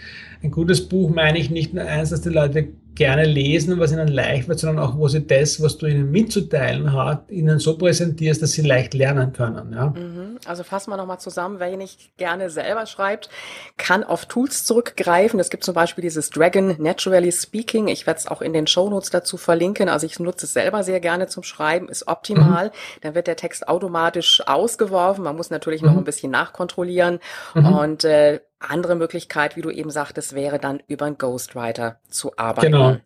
[0.41, 4.07] ein gutes Buch meine ich nicht nur eins, dass die Leute gerne lesen, was ihnen
[4.07, 8.41] leicht wird, sondern auch, wo sie das, was du ihnen mitzuteilen hast, ihnen so präsentierst,
[8.41, 9.73] dass sie leicht lernen können.
[9.73, 9.87] Ja?
[9.87, 10.39] Mhm.
[10.45, 13.29] Also fassen wir nochmal zusammen, wer nicht gerne selber schreibt,
[13.77, 15.39] kann auf Tools zurückgreifen.
[15.39, 17.87] Es gibt zum Beispiel dieses Dragon Naturally Speaking.
[17.87, 19.89] Ich werde es auch in den Shownotes dazu verlinken.
[19.89, 22.67] Also ich nutze es selber sehr gerne zum Schreiben, ist optimal.
[22.67, 22.71] Mhm.
[23.01, 25.23] Dann wird der Text automatisch ausgeworfen.
[25.23, 25.89] Man muss natürlich mhm.
[25.89, 27.19] noch ein bisschen nachkontrollieren.
[27.53, 27.65] Mhm.
[27.65, 32.71] Und äh, andere Möglichkeit, wie du eben sagtest, wäre dann über einen Ghostwriter zu arbeiten.
[32.71, 32.97] Genau.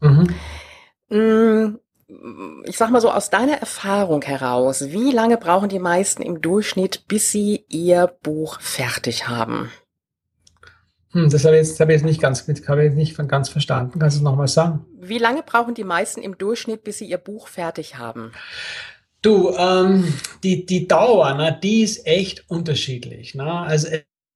[0.00, 0.34] Mhm.
[1.08, 1.78] Mm,
[2.64, 7.08] ich sag mal so aus deiner Erfahrung heraus, wie lange brauchen die meisten im Durchschnitt,
[7.08, 9.70] bis sie ihr Buch fertig haben?
[11.12, 13.98] Hm, das habe ich jetzt, habe ich jetzt nicht ganz, habe ich nicht ganz verstanden.
[13.98, 14.84] Kannst du es nochmal sagen?
[14.98, 18.32] Wie lange brauchen die meisten im Durchschnitt, bis sie ihr Buch fertig haben?
[19.22, 23.34] Du, ähm, die, die Dauer, ne, die ist echt unterschiedlich.
[23.34, 23.50] Ne?
[23.50, 23.88] Also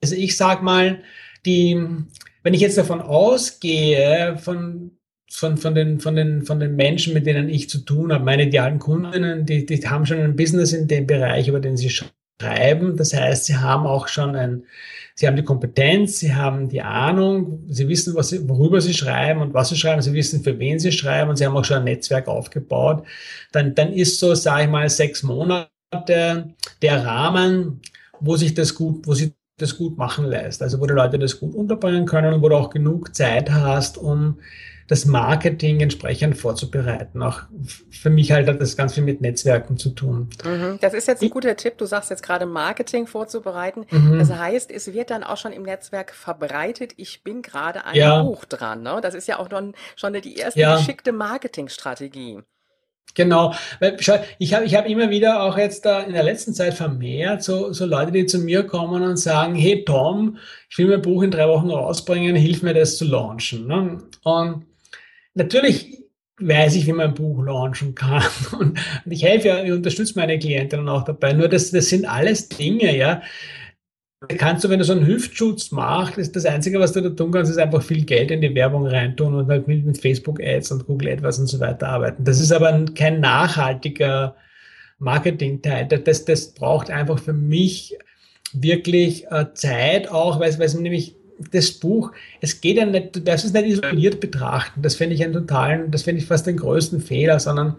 [0.03, 1.03] also ich sag mal,
[1.47, 1.79] die,
[2.43, 4.93] wenn ich jetzt davon ausgehe, von,
[5.31, 8.45] von, von, den, von, den, von den Menschen, mit denen ich zu tun habe, meine
[8.45, 12.97] idealen Kundinnen, die, die haben schon ein Business in dem Bereich, über den sie schreiben.
[12.97, 14.65] Das heißt, sie haben auch schon ein,
[15.15, 19.41] sie haben die Kompetenz, sie haben die Ahnung, sie wissen, was sie, worüber sie schreiben
[19.41, 21.79] und was sie schreiben, sie wissen, für wen sie schreiben und sie haben auch schon
[21.79, 23.07] ein Netzwerk aufgebaut.
[23.53, 25.69] Dann, dann ist so, sage ich mal, sechs Monate
[26.83, 27.81] der Rahmen,
[28.21, 30.63] wo sich das gut, wo sie das gut machen lässt.
[30.63, 33.99] Also wo die Leute das gut unterbringen können und wo du auch genug Zeit hast,
[33.99, 34.39] um
[34.91, 37.23] das Marketing entsprechend vorzubereiten.
[37.23, 37.43] Auch
[37.91, 40.31] für mich halt hat das ganz viel mit Netzwerken zu tun.
[40.45, 40.79] Mhm.
[40.81, 41.79] Das ist jetzt ein guter Tipp.
[41.79, 43.87] Du sagst jetzt gerade Marketing vorzubereiten.
[43.89, 44.19] Mhm.
[44.19, 46.95] Das heißt, es wird dann auch schon im Netzwerk verbreitet.
[46.97, 48.21] Ich bin gerade an ja.
[48.21, 48.83] Buch dran.
[48.83, 48.99] Ne?
[49.01, 50.77] Das ist ja auch schon, schon die erste ja.
[50.77, 52.41] geschickte Marketingstrategie.
[53.15, 53.55] Genau,
[54.39, 57.73] ich habe ich hab immer wieder auch jetzt da in der letzten Zeit vermehrt so,
[57.73, 61.31] so Leute, die zu mir kommen und sagen, hey Tom, ich will mein Buch in
[61.31, 63.67] drei Wochen rausbringen, hilf mir das zu launchen.
[63.67, 64.03] Ne?
[64.23, 64.67] Und
[65.35, 65.99] natürlich
[66.39, 70.19] weiß ich, wie man ein Buch launchen kann und, und ich helfe ja, ich unterstütze
[70.19, 71.33] meine Klientinnen auch dabei.
[71.33, 73.23] Nur das, das sind alles Dinge, ja,
[74.29, 77.31] kannst du, wenn du so einen Hüftschutz machst, ist das Einzige, was du da tun
[77.33, 81.13] kannst, ist einfach viel Geld in die Werbung reintun und halt mit, Facebook-Ads und Google
[81.13, 82.25] AdWords und so weiter arbeiten.
[82.25, 84.37] Das ist aber kein nachhaltiger
[84.99, 85.87] Marketing-Teil.
[85.87, 87.97] Das, das braucht einfach für mich
[88.53, 91.17] wirklich äh, Zeit auch, weil es nämlich
[91.53, 94.83] das Buch, es geht ja nicht, du darfst es nicht isoliert betrachten.
[94.83, 97.77] Das finde ich einen totalen, das finde ich fast den größten Fehler, sondern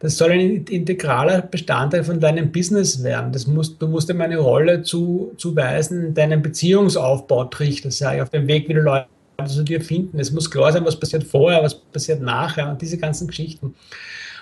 [0.00, 3.32] das soll ein integraler Bestandteil von deinem Business werden.
[3.32, 7.48] Das musst, du musst ihm eine Rolle zu, zuweisen in deinem Beziehungsaufbau
[7.88, 9.06] sage ich, auf dem Weg, wie die Leute
[9.46, 10.18] zu dir finden.
[10.18, 13.74] Es muss klar sein, was passiert vorher, was passiert nachher und diese ganzen Geschichten.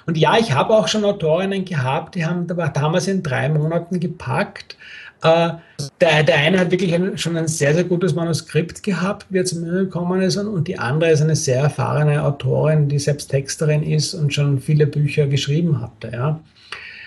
[0.06, 4.00] Und ja, ich habe auch schon Autorinnen gehabt, die haben da damals in drei Monaten
[4.00, 4.76] gepackt.
[5.22, 5.50] Äh,
[6.00, 9.44] der, der eine hat wirklich ein, schon ein sehr, sehr gutes Manuskript gehabt, wie er
[9.44, 13.82] zu mir gekommen ist, und die andere ist eine sehr erfahrene Autorin, die selbst Texterin
[13.82, 16.10] ist und schon viele Bücher geschrieben hatte.
[16.12, 16.40] Ja.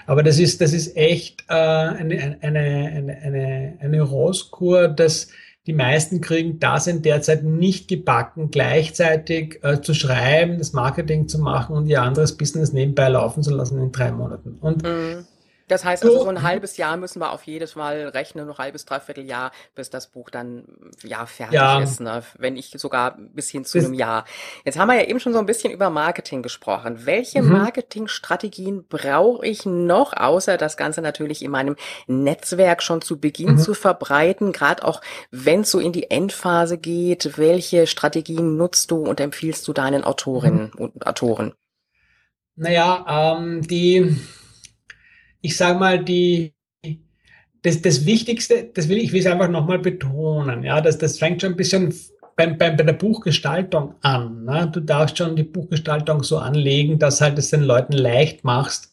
[0.05, 5.29] Aber das ist, das ist echt äh, eine, eine, eine, eine, eine Roskur, dass
[5.65, 11.29] die meisten kriegen das in der Zeit nicht gebacken, gleichzeitig äh, zu schreiben, das Marketing
[11.29, 14.57] zu machen und ihr anderes Business nebenbei laufen zu lassen in drei Monaten.
[14.59, 15.25] Und mhm.
[15.67, 18.85] Das heißt also, so ein halbes Jahr müssen wir auf jedes Mal rechnen, ein halbes,
[18.85, 20.65] dreiviertel Jahr, bis das Buch dann
[21.03, 21.79] ja fertig ja.
[21.79, 22.23] ist, ne?
[22.37, 24.25] wenn nicht sogar bis hin zu einem Jahr.
[24.65, 27.05] Jetzt haben wir ja eben schon so ein bisschen über Marketing gesprochen.
[27.05, 27.53] Welche mhm.
[27.53, 31.75] Marketingstrategien brauche ich noch, außer das Ganze natürlich in meinem
[32.07, 33.57] Netzwerk schon zu Beginn mhm.
[33.57, 37.37] zu verbreiten, gerade auch wenn es so in die Endphase geht?
[37.37, 40.81] Welche Strategien nutzt du und empfiehlst du deinen Autorinnen mhm.
[40.81, 41.53] und Autoren?
[42.55, 44.15] Naja, ähm, die
[45.43, 46.53] ich sage mal, die,
[47.61, 51.41] das, das Wichtigste, das will ich will es einfach nochmal betonen, ja, das, das fängt
[51.41, 51.93] schon ein bisschen
[52.35, 54.45] beim, beim, bei der Buchgestaltung an.
[54.45, 54.69] Ne?
[54.71, 58.92] Du darfst schon die Buchgestaltung so anlegen, dass halt es den Leuten leicht machst,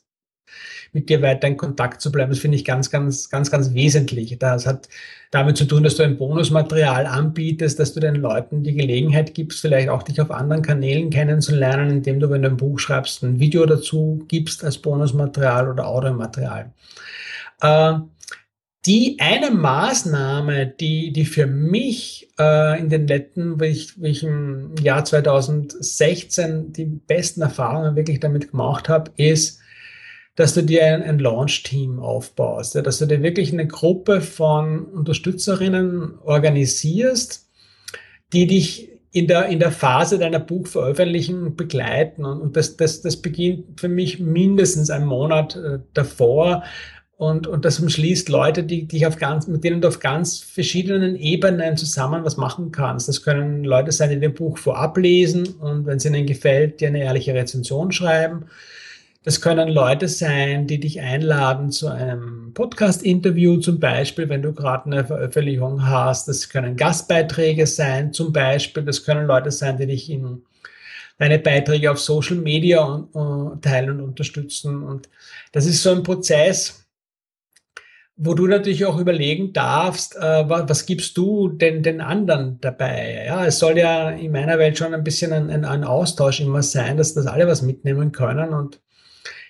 [0.92, 2.31] mit dir weiter in Kontakt zu bleiben.
[2.31, 4.37] Das finde ich ganz, ganz, ganz, ganz wesentlich.
[4.38, 4.88] Das hat
[5.31, 9.61] damit zu tun, dass du ein Bonusmaterial anbietest, dass du den Leuten die Gelegenheit gibst,
[9.61, 13.38] vielleicht auch dich auf anderen Kanälen kennenzulernen, indem du, wenn du ein Buch schreibst, ein
[13.38, 16.72] Video dazu gibst als Bonusmaterial oder Audiomaterial.
[17.61, 17.94] Äh,
[18.87, 26.87] die eine Maßnahme, die, die für mich äh, in den letzten, im Jahr 2016 die
[26.87, 29.61] besten Erfahrungen wirklich damit gemacht habe, ist,
[30.37, 34.85] dass du dir ein, ein Launch-Team aufbaust, ja, dass du dir wirklich eine Gruppe von
[34.87, 37.49] Unterstützerinnen organisierst,
[38.33, 42.25] die dich in der, in der Phase deiner Buchveröffentlichung begleiten.
[42.25, 46.62] Und, und das, das, das beginnt für mich mindestens einen Monat äh, davor.
[47.16, 51.16] Und, und das umschließt Leute, die, die auf ganz, mit denen du auf ganz verschiedenen
[51.16, 53.09] Ebenen zusammen was machen kannst.
[53.09, 56.88] Das können Leute sein, die dein Buch vorab lesen und wenn es ihnen gefällt, dir
[56.88, 58.47] eine ehrliche Rezension schreiben.
[59.22, 64.87] Das können Leute sein, die dich einladen zu einem Podcast-Interview zum Beispiel, wenn du gerade
[64.87, 66.26] eine Veröffentlichung hast.
[66.26, 68.83] Das können Gastbeiträge sein zum Beispiel.
[68.83, 70.42] Das können Leute sein, die dich in
[71.18, 72.83] deine Beiträge auf Social Media
[73.14, 74.83] uh, teilen und unterstützen.
[74.83, 75.11] Und
[75.52, 76.87] das ist so ein Prozess,
[78.16, 83.24] wo du natürlich auch überlegen darfst, äh, was, was, gibst du denn den anderen dabei?
[83.26, 86.62] Ja, es soll ja in meiner Welt schon ein bisschen ein, ein, ein Austausch immer
[86.62, 88.80] sein, dass, dass alle was mitnehmen können und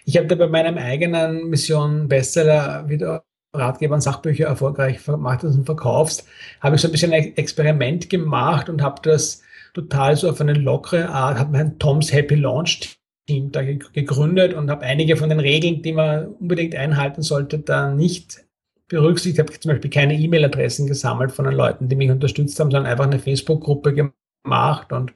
[0.05, 5.65] ich habe da bei meinem eigenen Mission Bestseller wieder Ratgeber und Sachbücher erfolgreich vermarktest und
[5.65, 6.27] verkaufst,
[6.61, 9.43] habe ich so ein bisschen ein Experiment gemacht und habe das
[9.75, 14.71] total so auf eine lockere Art, habe mein Tom's Happy Launch Team da gegründet und
[14.71, 18.45] habe einige von den Regeln, die man unbedingt einhalten sollte, da nicht
[18.89, 19.39] berücksichtigt.
[19.39, 22.91] Ich habe zum Beispiel keine E-Mail-Adressen gesammelt von den Leuten, die mich unterstützt haben, sondern
[22.91, 25.13] einfach eine Facebook-Gruppe gemacht und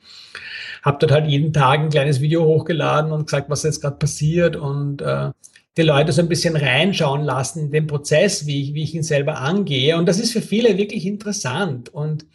[0.82, 4.56] habe dort halt jeden Tag ein kleines Video hochgeladen und gesagt, was jetzt gerade passiert
[4.56, 5.30] und äh,
[5.76, 9.02] die Leute so ein bisschen reinschauen lassen in den Prozess, wie ich, wie ich ihn
[9.02, 9.96] selber angehe.
[9.96, 12.26] Und das ist für viele wirklich interessant und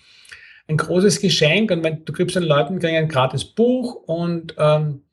[0.67, 1.71] ein großes Geschenk.
[1.71, 5.03] Und wenn du gibst den Leuten ein gratis Buch und ähm,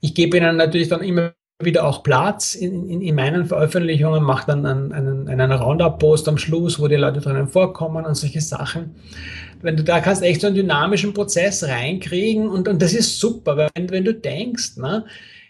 [0.00, 4.46] ich gebe ihnen natürlich dann immer wieder auch Platz in, in, in meinen Veröffentlichungen, mache
[4.46, 8.94] dann einen, einen, einen Roundup-Post am Schluss, wo die Leute drinnen vorkommen und solche Sachen
[9.62, 13.68] wenn du da kannst echt so einen dynamischen Prozess reinkriegen und, und das ist super,
[13.74, 15.04] wenn, wenn du denkst, ne,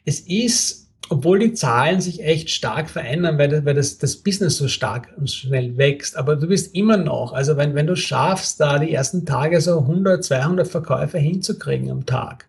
[0.04, 4.56] es ist, obwohl die Zahlen sich echt stark verändern, weil, das, weil das, das Business
[4.56, 8.60] so stark und schnell wächst, aber du bist immer noch, also wenn, wenn du schaffst,
[8.60, 12.46] da die ersten Tage so 100, 200 Verkäufe hinzukriegen am Tag,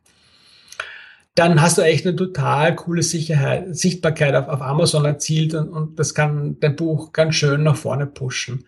[1.35, 5.99] dann hast du echt eine total coole Sicherheit, Sichtbarkeit auf, auf Amazon erzielt und, und
[5.99, 8.65] das kann dein Buch ganz schön nach vorne pushen.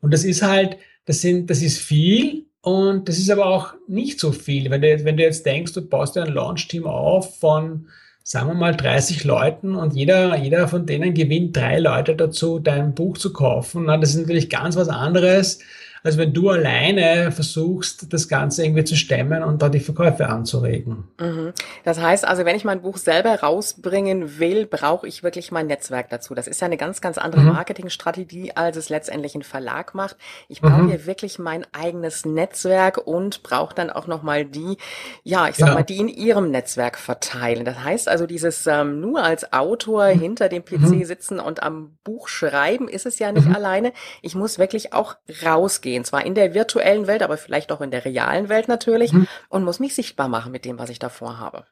[0.00, 0.76] Und das ist halt,
[1.06, 4.70] das sind, das ist viel und das ist aber auch nicht so viel.
[4.70, 7.86] Wenn du, wenn du jetzt denkst, du baust dir ein Launch-Team auf von,
[8.24, 12.94] sagen wir mal, 30 Leuten und jeder, jeder von denen gewinnt drei Leute dazu, dein
[12.94, 13.84] Buch zu kaufen.
[13.86, 15.60] Na, das ist natürlich ganz was anderes,
[16.06, 21.04] als wenn du alleine versuchst, das Ganze irgendwie zu stemmen und da die Verkäufe anzuregen.
[21.20, 21.52] Mhm.
[21.84, 26.08] Das heißt also, wenn ich mein Buch selber rausbringen will, brauche ich wirklich mein Netzwerk
[26.08, 26.34] dazu.
[26.34, 27.48] Das ist ja eine ganz, ganz andere mhm.
[27.48, 30.16] Marketingstrategie, als es letztendlich ein Verlag macht.
[30.48, 30.88] Ich brauche mhm.
[30.88, 34.76] hier wirklich mein eigenes Netzwerk und brauche dann auch nochmal die,
[35.24, 35.74] ja, ich sag ja.
[35.74, 37.64] mal, die in ihrem Netzwerk verteilen.
[37.64, 40.20] Das heißt also, dieses ähm, nur als Autor mhm.
[40.20, 41.04] hinter dem PC mhm.
[41.04, 43.56] sitzen und am Buch schreiben, ist es ja nicht mhm.
[43.56, 43.92] alleine.
[44.22, 47.90] Ich muss wirklich auch rausgehen gehen, zwar in der virtuellen Welt, aber vielleicht auch in
[47.90, 49.26] der realen Welt natürlich mhm.
[49.48, 51.64] und muss mich sichtbar machen mit dem, was ich davor habe.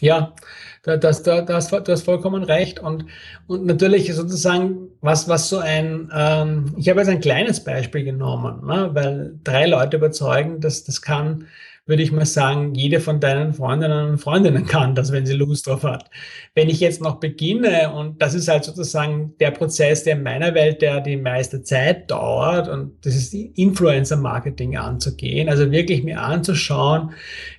[0.00, 0.34] Ja,
[0.82, 2.80] das, das, das, du hast vollkommen recht.
[2.80, 3.06] Und,
[3.46, 8.66] und natürlich sozusagen, was, was so ein, ähm, ich habe jetzt ein kleines Beispiel genommen,
[8.66, 11.46] ne, weil drei Leute überzeugen, dass das kann
[11.88, 15.66] würde ich mal sagen, jede von deinen Freundinnen und Freundinnen kann das, wenn sie Lust
[15.66, 16.10] drauf hat.
[16.54, 20.54] Wenn ich jetzt noch beginne, und das ist halt sozusagen der Prozess, der in meiner
[20.54, 27.12] Welt, der die meiste Zeit dauert, und das ist Influencer-Marketing anzugehen, also wirklich mir anzuschauen,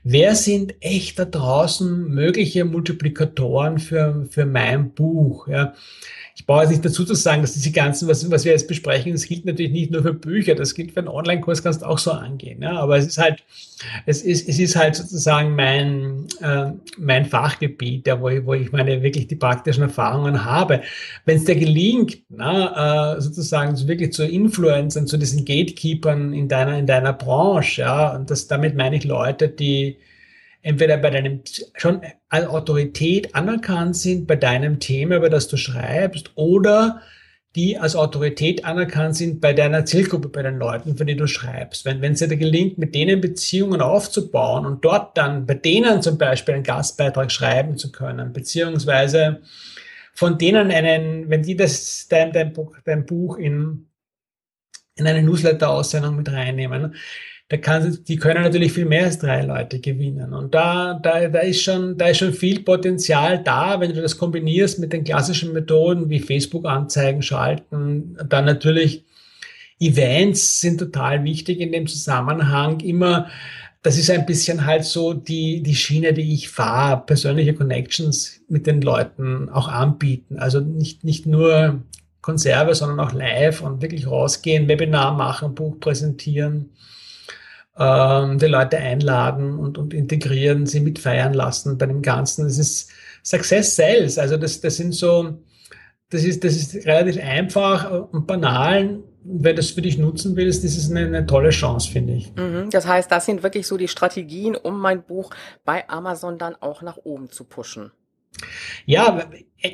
[0.04, 5.74] wer sind echt da draußen mögliche Multiplikatoren für, für mein Buch, ja
[6.40, 9.12] ich brauche jetzt nicht dazu zu sagen, dass diese ganzen, was, was wir jetzt besprechen,
[9.12, 11.98] das gilt natürlich nicht nur für Bücher, das gilt für einen Online-Kurs, kannst du auch
[11.98, 12.62] so angehen.
[12.62, 12.80] Ja?
[12.80, 13.44] Aber es ist halt,
[14.06, 18.72] es ist, es ist halt sozusagen mein, äh, mein Fachgebiet, ja, wo, ich, wo ich
[18.72, 20.82] meine wirklich die praktischen Erfahrungen habe.
[21.26, 26.48] Wenn es dir gelingt, na, äh, sozusagen so wirklich zu Influencern, zu diesen Gatekeepern in
[26.48, 29.98] deiner, in deiner Branche, ja, und das, damit meine ich Leute, die
[30.62, 31.42] entweder bei deinem
[31.76, 37.02] schon als Autorität anerkannt sind bei deinem Thema, über das du schreibst, oder
[37.56, 41.84] die als Autorität anerkannt sind bei deiner Zielgruppe, bei den Leuten, für die du schreibst.
[41.84, 46.18] Wenn, wenn es dir gelingt, mit denen Beziehungen aufzubauen und dort dann bei denen zum
[46.18, 49.42] Beispiel einen Gastbeitrag schreiben zu können, beziehungsweise
[50.14, 53.88] von denen einen, wenn die das, dein, dein, Buch, dein Buch in,
[54.96, 56.96] in eine Newsletter-Aussendung mit reinnehmen,
[57.50, 60.34] da kann, die können natürlich viel mehr als drei Leute gewinnen.
[60.34, 64.20] Und da, da, da ist schon, da ist schon viel Potenzial da, wenn du das
[64.20, 69.04] kombinierst mit den klassischen Methoden wie Facebook-Anzeigen schalten, dann natürlich
[69.80, 72.82] Events sind total wichtig in dem Zusammenhang.
[72.82, 73.30] Immer,
[73.82, 78.68] das ist ein bisschen halt so die, die Schiene, die ich fahre, persönliche Connections mit
[78.68, 80.38] den Leuten auch anbieten.
[80.38, 81.82] Also nicht, nicht nur
[82.22, 86.70] Konserve, sondern auch live und wirklich rausgehen, Webinar machen, Buch präsentieren
[87.80, 92.44] ähm, die Leute einladen und, und integrieren, sie mitfeiern lassen bei dem Ganzen.
[92.44, 92.92] Das ist
[93.24, 94.18] Success Sales.
[94.18, 95.40] Also das, das sind so,
[96.10, 99.00] das ist, das ist relativ einfach und banal.
[99.24, 102.34] Wenn du das für dich nutzen willst, ist es eine, eine tolle Chance, finde ich.
[102.36, 102.70] Mhm.
[102.72, 105.32] Das heißt, das sind wirklich so die Strategien, um mein Buch
[105.66, 107.92] bei Amazon dann auch nach oben zu pushen.
[108.86, 109.30] Ja,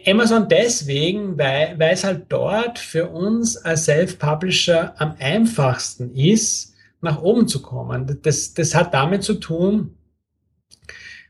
[0.07, 7.21] Amazon deswegen, weil, weil es halt dort für uns als Self-Publisher am einfachsten ist, nach
[7.21, 8.19] oben zu kommen.
[8.23, 9.95] Das, das hat damit zu tun,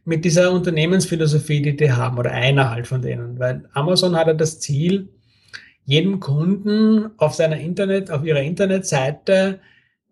[0.05, 3.39] mit dieser Unternehmensphilosophie, die die haben, oder einer halt von denen.
[3.39, 5.09] Weil Amazon hat ja das Ziel,
[5.83, 9.59] jedem Kunden auf seiner Internet, auf ihrer Internetseite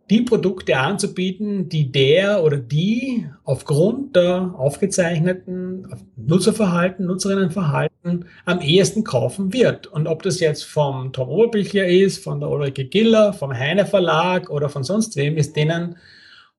[0.09, 5.87] die Produkte anzubieten, die der oder die aufgrund der aufgezeichneten
[6.17, 9.87] Nutzerverhalten, Nutzerinnenverhalten am ehesten kaufen wird.
[9.87, 14.49] Und ob das jetzt vom Tom Oberbichler ist, von der Ulrike Giller, vom Heine Verlag
[14.49, 15.95] oder von sonst wem, ist denen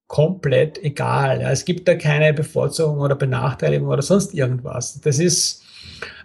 [0.07, 1.41] komplett egal.
[1.43, 5.01] es gibt da keine Bevorzugung oder Benachteiligung oder sonst irgendwas.
[5.01, 5.64] Das ist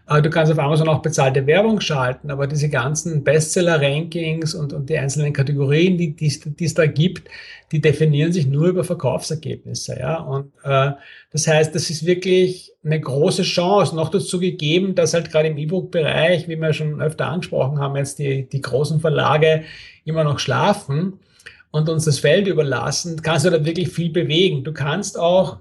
[0.09, 4.97] Du kannst auf Amazon auch bezahlte Werbung schalten, aber diese ganzen Bestseller-Rankings und, und die
[4.97, 6.15] einzelnen Kategorien, die,
[6.59, 7.29] es da gibt,
[7.71, 9.99] die definieren sich nur über Verkaufsergebnisse.
[9.99, 10.17] Ja?
[10.21, 10.93] Und äh,
[11.31, 15.57] das heißt, das ist wirklich eine große Chance, noch dazu gegeben, dass halt gerade im
[15.59, 19.63] E-Book-Bereich, wie wir schon öfter angesprochen haben, jetzt die, die großen Verlage
[20.05, 21.19] immer noch schlafen
[21.69, 24.63] und uns das Feld überlassen, kannst du da wirklich viel bewegen.
[24.63, 25.57] Du kannst auch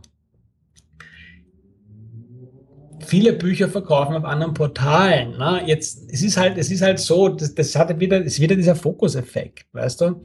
[3.09, 5.39] viele Bücher verkaufen auf anderen Portalen.
[5.39, 5.63] Ne?
[5.67, 8.77] Jetzt, es ist halt, es ist halt so, das, das hat wieder, ist wieder dieser
[8.77, 10.23] Fokuseffekt, weißt du?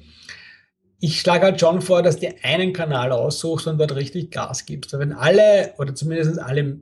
[1.00, 4.98] Ich schlage halt schon vor, dass du einen Kanal aussuchst und dort richtig Gas gibst.
[4.98, 6.80] Wenn alle, oder zumindest alle,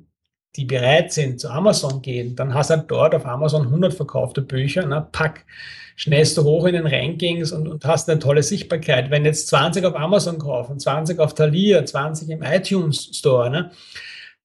[0.55, 4.41] die bereit sind, zu Amazon gehen, dann hast du halt dort auf Amazon 100 verkaufte
[4.41, 5.07] Bücher, ne?
[5.11, 5.45] pack,
[5.95, 9.11] schnellst du hoch in den Rankings und, und hast eine tolle Sichtbarkeit.
[9.11, 13.71] Wenn jetzt 20 auf Amazon kaufen, 20 auf Thalia, 20 im iTunes Store, ne?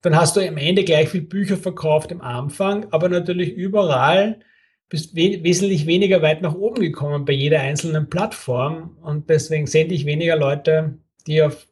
[0.02, 4.40] Dann hast du am Ende gleich viel Bücher verkauft am Anfang, aber natürlich überall
[4.88, 9.94] bist we wesentlich weniger weit nach oben gekommen bei jeder einzelnen Plattform und deswegen sende
[9.94, 11.66] ich weniger Leute, die auf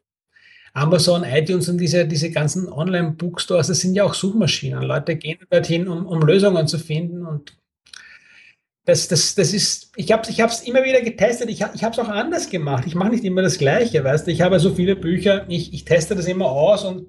[0.73, 4.83] Amazon, iTunes und diese, diese ganzen Online-Bookstores, das sind ja auch Suchmaschinen.
[4.83, 7.57] Leute gehen dorthin, um, um Lösungen zu finden und
[8.83, 11.99] das, das, das ist, ich habe es ich immer wieder getestet, ich, ich habe es
[11.99, 12.83] auch anders gemacht.
[12.85, 14.31] Ich mache nicht immer das Gleiche, weißt du.
[14.31, 17.07] Ich habe so viele Bücher, ich, ich teste das immer aus und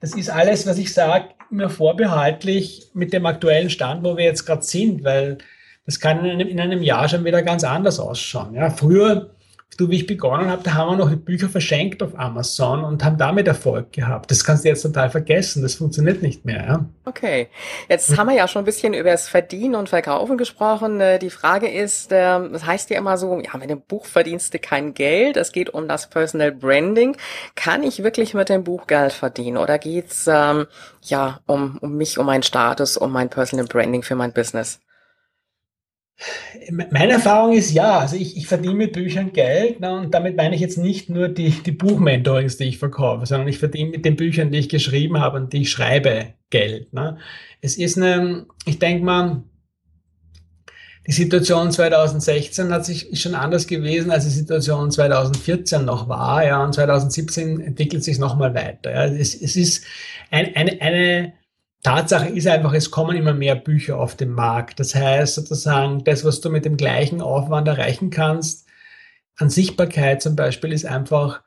[0.00, 4.46] das ist alles, was ich sage, immer vorbehaltlich mit dem aktuellen Stand, wo wir jetzt
[4.46, 5.38] gerade sind, weil
[5.84, 8.54] das kann in einem, in einem, Jahr schon wieder ganz anders ausschauen.
[8.54, 9.34] Ja, früher,
[9.76, 13.16] du, wie ich begonnen habe, da haben wir noch Bücher verschenkt auf Amazon und haben
[13.16, 14.30] damit Erfolg gehabt.
[14.30, 15.62] Das kannst du jetzt total vergessen.
[15.62, 16.64] Das funktioniert nicht mehr.
[16.66, 16.84] Ja?
[17.04, 17.48] Okay.
[17.88, 21.00] Jetzt haben wir ja schon ein bisschen über das Verdienen und Verkaufen gesprochen.
[21.00, 24.52] Äh, die Frage ist, ähm, das heißt ja immer so, ja, mit dem Buch verdienst
[24.54, 25.36] du kein Geld.
[25.36, 27.16] Es geht um das Personal Branding.
[27.54, 29.56] Kann ich wirklich mit dem Buch Geld verdienen?
[29.56, 30.66] Oder geht's ähm,
[31.02, 34.80] ja um, um mich, um meinen Status, um mein Personal Branding für mein Business?
[36.70, 40.54] Meine Erfahrung ist ja, also ich, ich verdiene mit Büchern Geld ne, und damit meine
[40.54, 44.16] ich jetzt nicht nur die, die Buchmentorings, die ich verkaufe, sondern ich verdiene mit den
[44.16, 46.92] Büchern, die ich geschrieben habe und die ich schreibe, Geld.
[46.92, 47.16] Ne.
[47.60, 49.44] Es ist eine, ich denke mal,
[51.06, 56.44] die Situation 2016 hat sich schon anders gewesen, als die Situation 2014 noch war.
[56.44, 58.90] Ja, und 2017 entwickelt sich nochmal weiter.
[58.90, 59.04] Ja.
[59.06, 59.84] Es, es ist
[60.30, 61.32] ein, eine, eine
[61.82, 64.80] Tatsache ist einfach, es kommen immer mehr Bücher auf den Markt.
[64.80, 68.66] Das heißt sozusagen, das, was du mit dem gleichen Aufwand erreichen kannst,
[69.36, 71.40] an Sichtbarkeit zum Beispiel, ist einfach,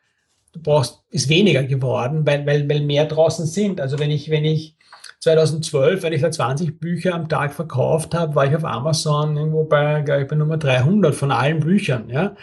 [0.53, 3.79] du brauchst, ist weniger geworden, weil, weil, weil mehr draußen sind.
[3.79, 4.75] Also wenn ich, wenn ich
[5.19, 9.63] 2012, wenn ich da 20 Bücher am Tag verkauft habe, war ich auf Amazon irgendwo
[9.63, 12.35] bei, glaube ich, bei Nummer 300 von allen Büchern, ja,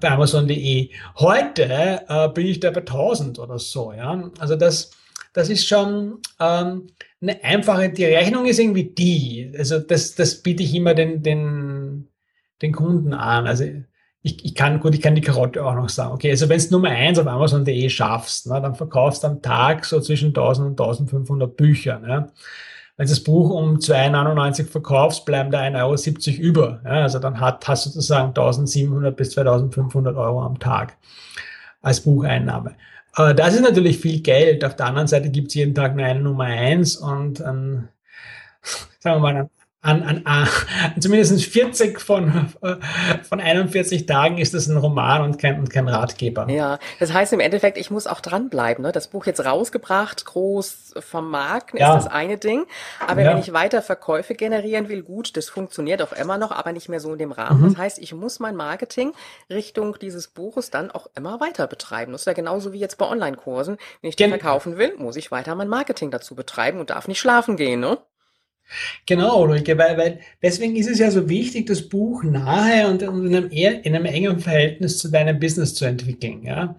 [0.00, 0.90] bei Amazon.de.
[1.16, 4.30] Heute äh, bin ich da bei 1000 oder so, ja.
[4.38, 4.90] Also das,
[5.32, 6.88] das ist schon, ähm,
[7.20, 9.52] eine einfache, die Rechnung ist irgendwie die.
[9.56, 12.08] Also das, das biete ich immer den, den,
[12.62, 13.46] den Kunden an.
[13.46, 13.64] Also
[14.22, 16.12] ich, ich kann, gut, ich kann die Karotte auch noch sagen.
[16.12, 19.84] Okay, also wenn du Nummer eins auf Amazon.de schaffst, ne, dann verkaufst du am Tag
[19.84, 21.98] so zwischen 1000 und 1500 Bücher.
[21.98, 22.30] Ne.
[22.96, 26.80] Wenn du das Buch um 2,99 verkaufst, bleiben da 1,70 Euro über.
[26.84, 30.96] Ja, also dann hat, hast du sozusagen 1700 bis 2500 Euro am Tag
[31.80, 32.74] als Bucheinnahme.
[33.18, 34.64] Aber das ist natürlich viel Geld.
[34.64, 37.88] Auf der anderen Seite gibt es jeden Tag nur eine Nummer eins und ein,
[39.00, 39.50] sagen wir mal,
[39.80, 40.48] an, an, an
[41.00, 42.52] zumindest 40 von,
[43.22, 46.48] von 41 Tagen ist das ein Roman und kein, und kein Ratgeber.
[46.50, 48.82] Ja, das heißt im Endeffekt, ich muss auch dranbleiben.
[48.82, 48.90] Ne?
[48.90, 51.96] Das Buch jetzt rausgebracht, groß vermarkten, ja.
[51.96, 52.66] ist das eine Ding.
[53.06, 53.30] Aber ja.
[53.30, 57.00] wenn ich weiter Verkäufe generieren will, gut, das funktioniert auch immer noch, aber nicht mehr
[57.00, 57.62] so in dem Rahmen.
[57.62, 57.68] Mhm.
[57.68, 59.12] Das heißt, ich muss mein Marketing
[59.48, 62.10] Richtung dieses Buches dann auch immer weiter betreiben.
[62.12, 63.76] Das ist ja genauso wie jetzt bei Online-Kursen.
[64.00, 67.20] Wenn ich die verkaufen will, muss ich weiter mein Marketing dazu betreiben und darf nicht
[67.20, 67.78] schlafen gehen.
[67.78, 67.98] Ne?
[69.06, 73.34] Genau, Ulrike, weil, weil deswegen ist es ja so wichtig, das Buch nahe und, in,
[73.34, 76.42] einem, in einem engen Verhältnis zu deinem Business zu entwickeln.
[76.44, 76.76] Ja?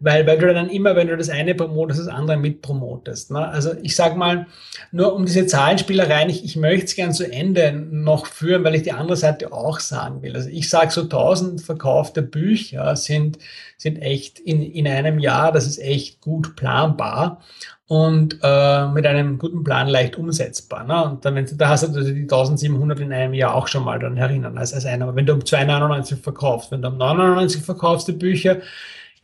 [0.00, 3.30] Weil, weil du dann immer, wenn du das eine promotest, das andere mitpromotest.
[3.30, 3.48] Ne?
[3.48, 4.46] Also ich sag mal,
[4.92, 8.82] nur um diese Zahlenspielereien, ich, ich möchte es gern zu Ende noch führen, weil ich
[8.82, 10.34] die andere Seite auch sagen will.
[10.34, 13.38] Also ich sage so 1000 verkaufte Bücher sind,
[13.76, 17.40] sind echt in, in einem Jahr, das ist echt gut planbar
[17.86, 20.84] und äh, mit einem guten Plan leicht umsetzbar.
[20.84, 21.04] Ne?
[21.04, 23.98] Und dann, wenn du, da hast du die 1700 in einem Jahr auch schon mal
[23.98, 25.04] dann erinnern als, als einer.
[25.04, 28.58] Aber wenn du um 2,99 verkaufst, wenn du um 9,99 verkaufst die Bücher,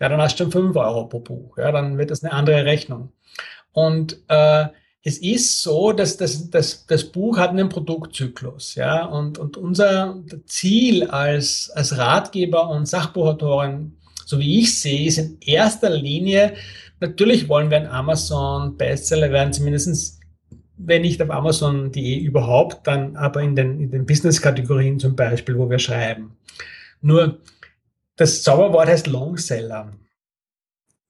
[0.00, 1.58] ja, dann hast du schon 5 Euro pro Buch.
[1.58, 3.12] Ja, dann wird das eine andere Rechnung.
[3.72, 4.66] Und äh,
[5.02, 10.22] es ist so, dass das, das, das Buch hat einen Produktzyklus, ja, und, und unser
[10.46, 13.96] Ziel als, als Ratgeber und Sachbuchautorin,
[14.26, 16.54] so wie ich sehe, ist in erster Linie
[17.00, 20.20] Natürlich wollen wir ein Amazon Bestseller werden, zumindestens
[20.82, 25.68] wenn nicht auf Amazon.de überhaupt, dann aber in den, in den Business-Kategorien zum Beispiel, wo
[25.68, 26.36] wir schreiben.
[27.02, 27.38] Nur
[28.20, 29.92] das Zauberwort heißt Longseller.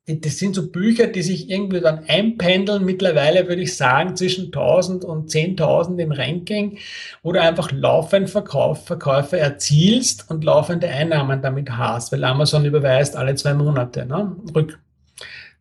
[0.07, 5.05] Das sind so Bücher, die sich irgendwie dann einpendeln, mittlerweile würde ich sagen, zwischen 1000
[5.05, 6.79] und 10.000 im Ranking,
[7.25, 13.17] wo du einfach laufend Verkauf, Verkäufe erzielst und laufende Einnahmen damit hast, weil Amazon überweist
[13.17, 14.37] alle zwei Monate, ne?
[14.55, 14.79] Rück,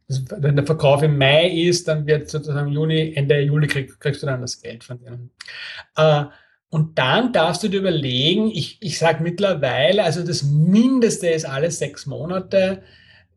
[0.07, 4.27] wenn der Verkauf im Mai ist, dann wird sozusagen Juni, Ende Juli krieg, kriegst du
[4.27, 5.31] dann das Geld von denen.
[5.95, 6.25] Äh,
[6.69, 11.71] und dann darfst du dir überlegen, ich, ich sage mittlerweile, also das Mindeste ist alle
[11.71, 12.83] sechs Monate,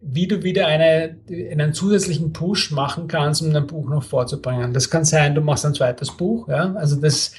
[0.02, 4.74] wie du wieder eine, einen zusätzlichen Push machen kannst, um dein Buch noch vorzubringen.
[4.74, 6.48] Das kann sein, du machst ein zweites Buch.
[6.48, 6.74] Ja?
[6.74, 7.32] Also das,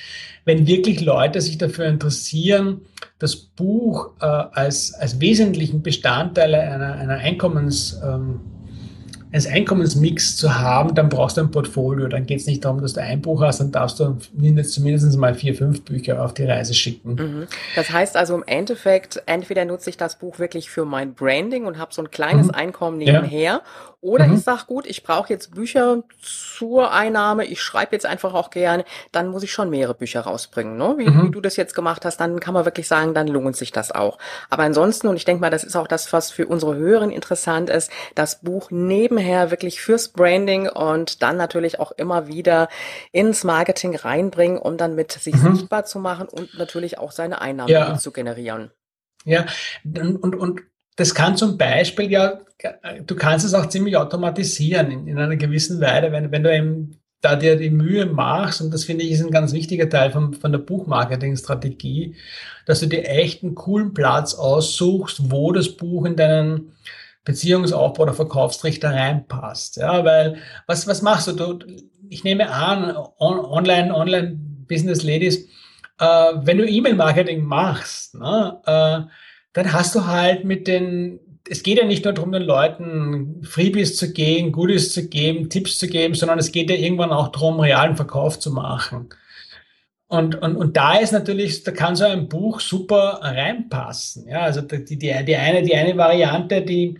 [0.45, 2.81] wenn wirklich Leute sich dafür interessieren,
[3.19, 8.39] das Buch äh, als, als wesentlichen Bestandteil einer, einer Einkommens, ähm,
[9.33, 12.07] als Einkommensmix zu haben, dann brauchst du ein Portfolio.
[12.07, 14.15] Dann geht es nicht darum, dass du ein Buch hast, dann darfst du
[14.63, 17.15] zumindest mal vier, fünf Bücher auf die Reise schicken.
[17.15, 17.47] Mhm.
[17.75, 21.79] Das heißt also im Endeffekt, entweder nutze ich das Buch wirklich für mein Branding und
[21.79, 22.53] habe so ein kleines mhm.
[22.53, 23.61] Einkommen nebenher ja.
[24.03, 24.35] Oder mhm.
[24.35, 28.83] ich sage, gut, ich brauche jetzt Bücher zur Einnahme, ich schreibe jetzt einfach auch gern,
[29.13, 30.75] dann muss ich schon mehrere Bücher rausbringen.
[30.77, 30.95] Ne?
[30.97, 31.27] Wie, mhm.
[31.27, 33.93] wie, du das jetzt gemacht hast, dann kann man wirklich sagen, dann lohnt sich das
[33.93, 34.17] auch.
[34.49, 37.69] Aber ansonsten, und ich denke mal, das ist auch das, was für unsere Hörerinnen interessant
[37.69, 42.67] ist, das Buch nebenher wirklich fürs Branding und dann natürlich auch immer wieder
[43.13, 45.55] ins Marketing reinbringen, um dann mit sich mhm.
[45.55, 47.97] sichtbar zu machen und natürlich auch seine Einnahmen ja.
[47.97, 48.69] zu generieren.
[49.23, 49.45] Ja,
[49.85, 50.61] und, und
[50.95, 52.39] das kann zum Beispiel ja,
[53.05, 56.97] du kannst es auch ziemlich automatisieren in, in einer gewissen Weise, wenn, wenn du eben
[57.21, 60.33] da dir die Mühe machst, und das finde ich ist ein ganz wichtiger Teil von,
[60.33, 62.15] von der Buchmarketing-Strategie,
[62.65, 66.73] dass du dir echt einen coolen Platz aussuchst, wo das Buch in deinen
[67.23, 69.77] Beziehungsaufbau oder Verkaufstrichter reinpasst.
[69.77, 70.37] Ja, weil
[70.67, 71.31] was, was machst du?
[71.31, 71.65] du
[72.09, 74.37] ich nehme an, on, online, online
[74.67, 75.47] Business Ladies,
[75.99, 79.13] äh, wenn du E-Mail-Marketing machst, ne, äh,
[79.53, 83.95] dann hast du halt mit den, es geht ja nicht nur darum, den Leuten Freebies
[83.95, 87.59] zu geben, Goodies zu geben, Tipps zu geben, sondern es geht ja irgendwann auch darum,
[87.59, 89.09] realen Verkauf zu machen.
[90.07, 94.27] Und, und, und da ist natürlich, da kann so ein Buch super reinpassen.
[94.27, 96.99] Ja, also die, die, die, eine, die eine Variante, die,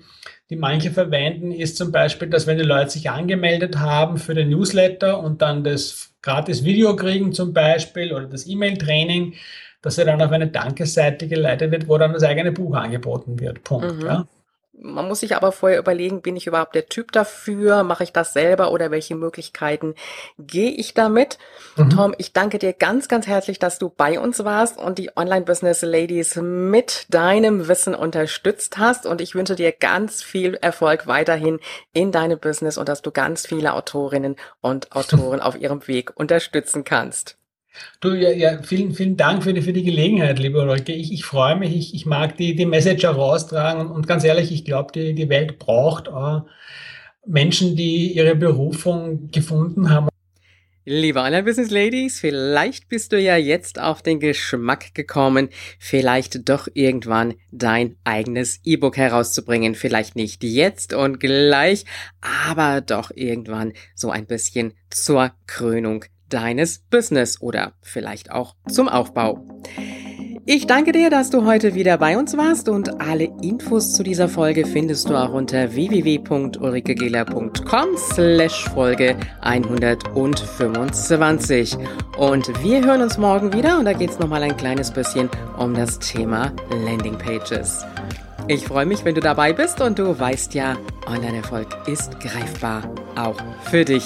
[0.49, 4.49] die manche verwenden, ist zum Beispiel, dass wenn die Leute sich angemeldet haben für den
[4.49, 9.35] Newsletter und dann das gratis Video kriegen zum Beispiel oder das E-Mail-Training,
[9.83, 13.63] dass er dann auf eine Dankesseite geleitet wird, wo dann das eigene Buch angeboten wird.
[13.63, 13.99] Punkt.
[13.99, 14.05] Mhm.
[14.05, 14.25] Ja.
[14.75, 17.83] Man muss sich aber vorher überlegen, bin ich überhaupt der Typ dafür?
[17.83, 19.93] Mache ich das selber oder welche Möglichkeiten
[20.39, 21.37] gehe ich damit?
[21.75, 21.89] Mhm.
[21.91, 25.83] Tom, ich danke dir ganz, ganz herzlich, dass du bei uns warst und die Online-Business
[25.83, 29.05] Ladies mit deinem Wissen unterstützt hast.
[29.05, 31.59] Und ich wünsche dir ganz viel Erfolg weiterhin
[31.93, 36.83] in deinem Business und dass du ganz viele Autorinnen und Autoren auf ihrem Weg unterstützen
[36.83, 37.37] kannst.
[37.99, 40.93] Du, ja, ja, vielen, vielen Dank für die, für die Gelegenheit, liebe Ulrike.
[40.93, 44.51] Ich, ich freue mich, ich, ich mag die, die Message heraustragen und, und ganz ehrlich,
[44.51, 46.41] ich glaube, die, die Welt braucht äh,
[47.25, 50.09] Menschen, die ihre Berufung gefunden haben.
[50.85, 55.47] Liebe Online-Business Ladies, vielleicht bist du ja jetzt auf den Geschmack gekommen,
[55.79, 59.75] vielleicht doch irgendwann dein eigenes E-Book herauszubringen.
[59.75, 61.85] Vielleicht nicht jetzt und gleich,
[62.19, 66.03] aber doch irgendwann so ein bisschen zur Krönung
[66.33, 69.45] deines Business oder vielleicht auch zum Aufbau.
[70.45, 74.27] Ich danke dir, dass du heute wieder bei uns warst und alle Infos zu dieser
[74.27, 81.77] Folge findest du auch unter www.ulrikegela.com slash Folge 125.
[82.17, 85.73] Und wir hören uns morgen wieder und da geht es nochmal ein kleines bisschen um
[85.73, 86.51] das Thema
[86.85, 87.85] Landing Pages.
[88.49, 90.75] Ich freue mich, wenn du dabei bist und du weißt ja,
[91.07, 92.83] Online-Erfolg ist greifbar,
[93.15, 94.05] auch für dich.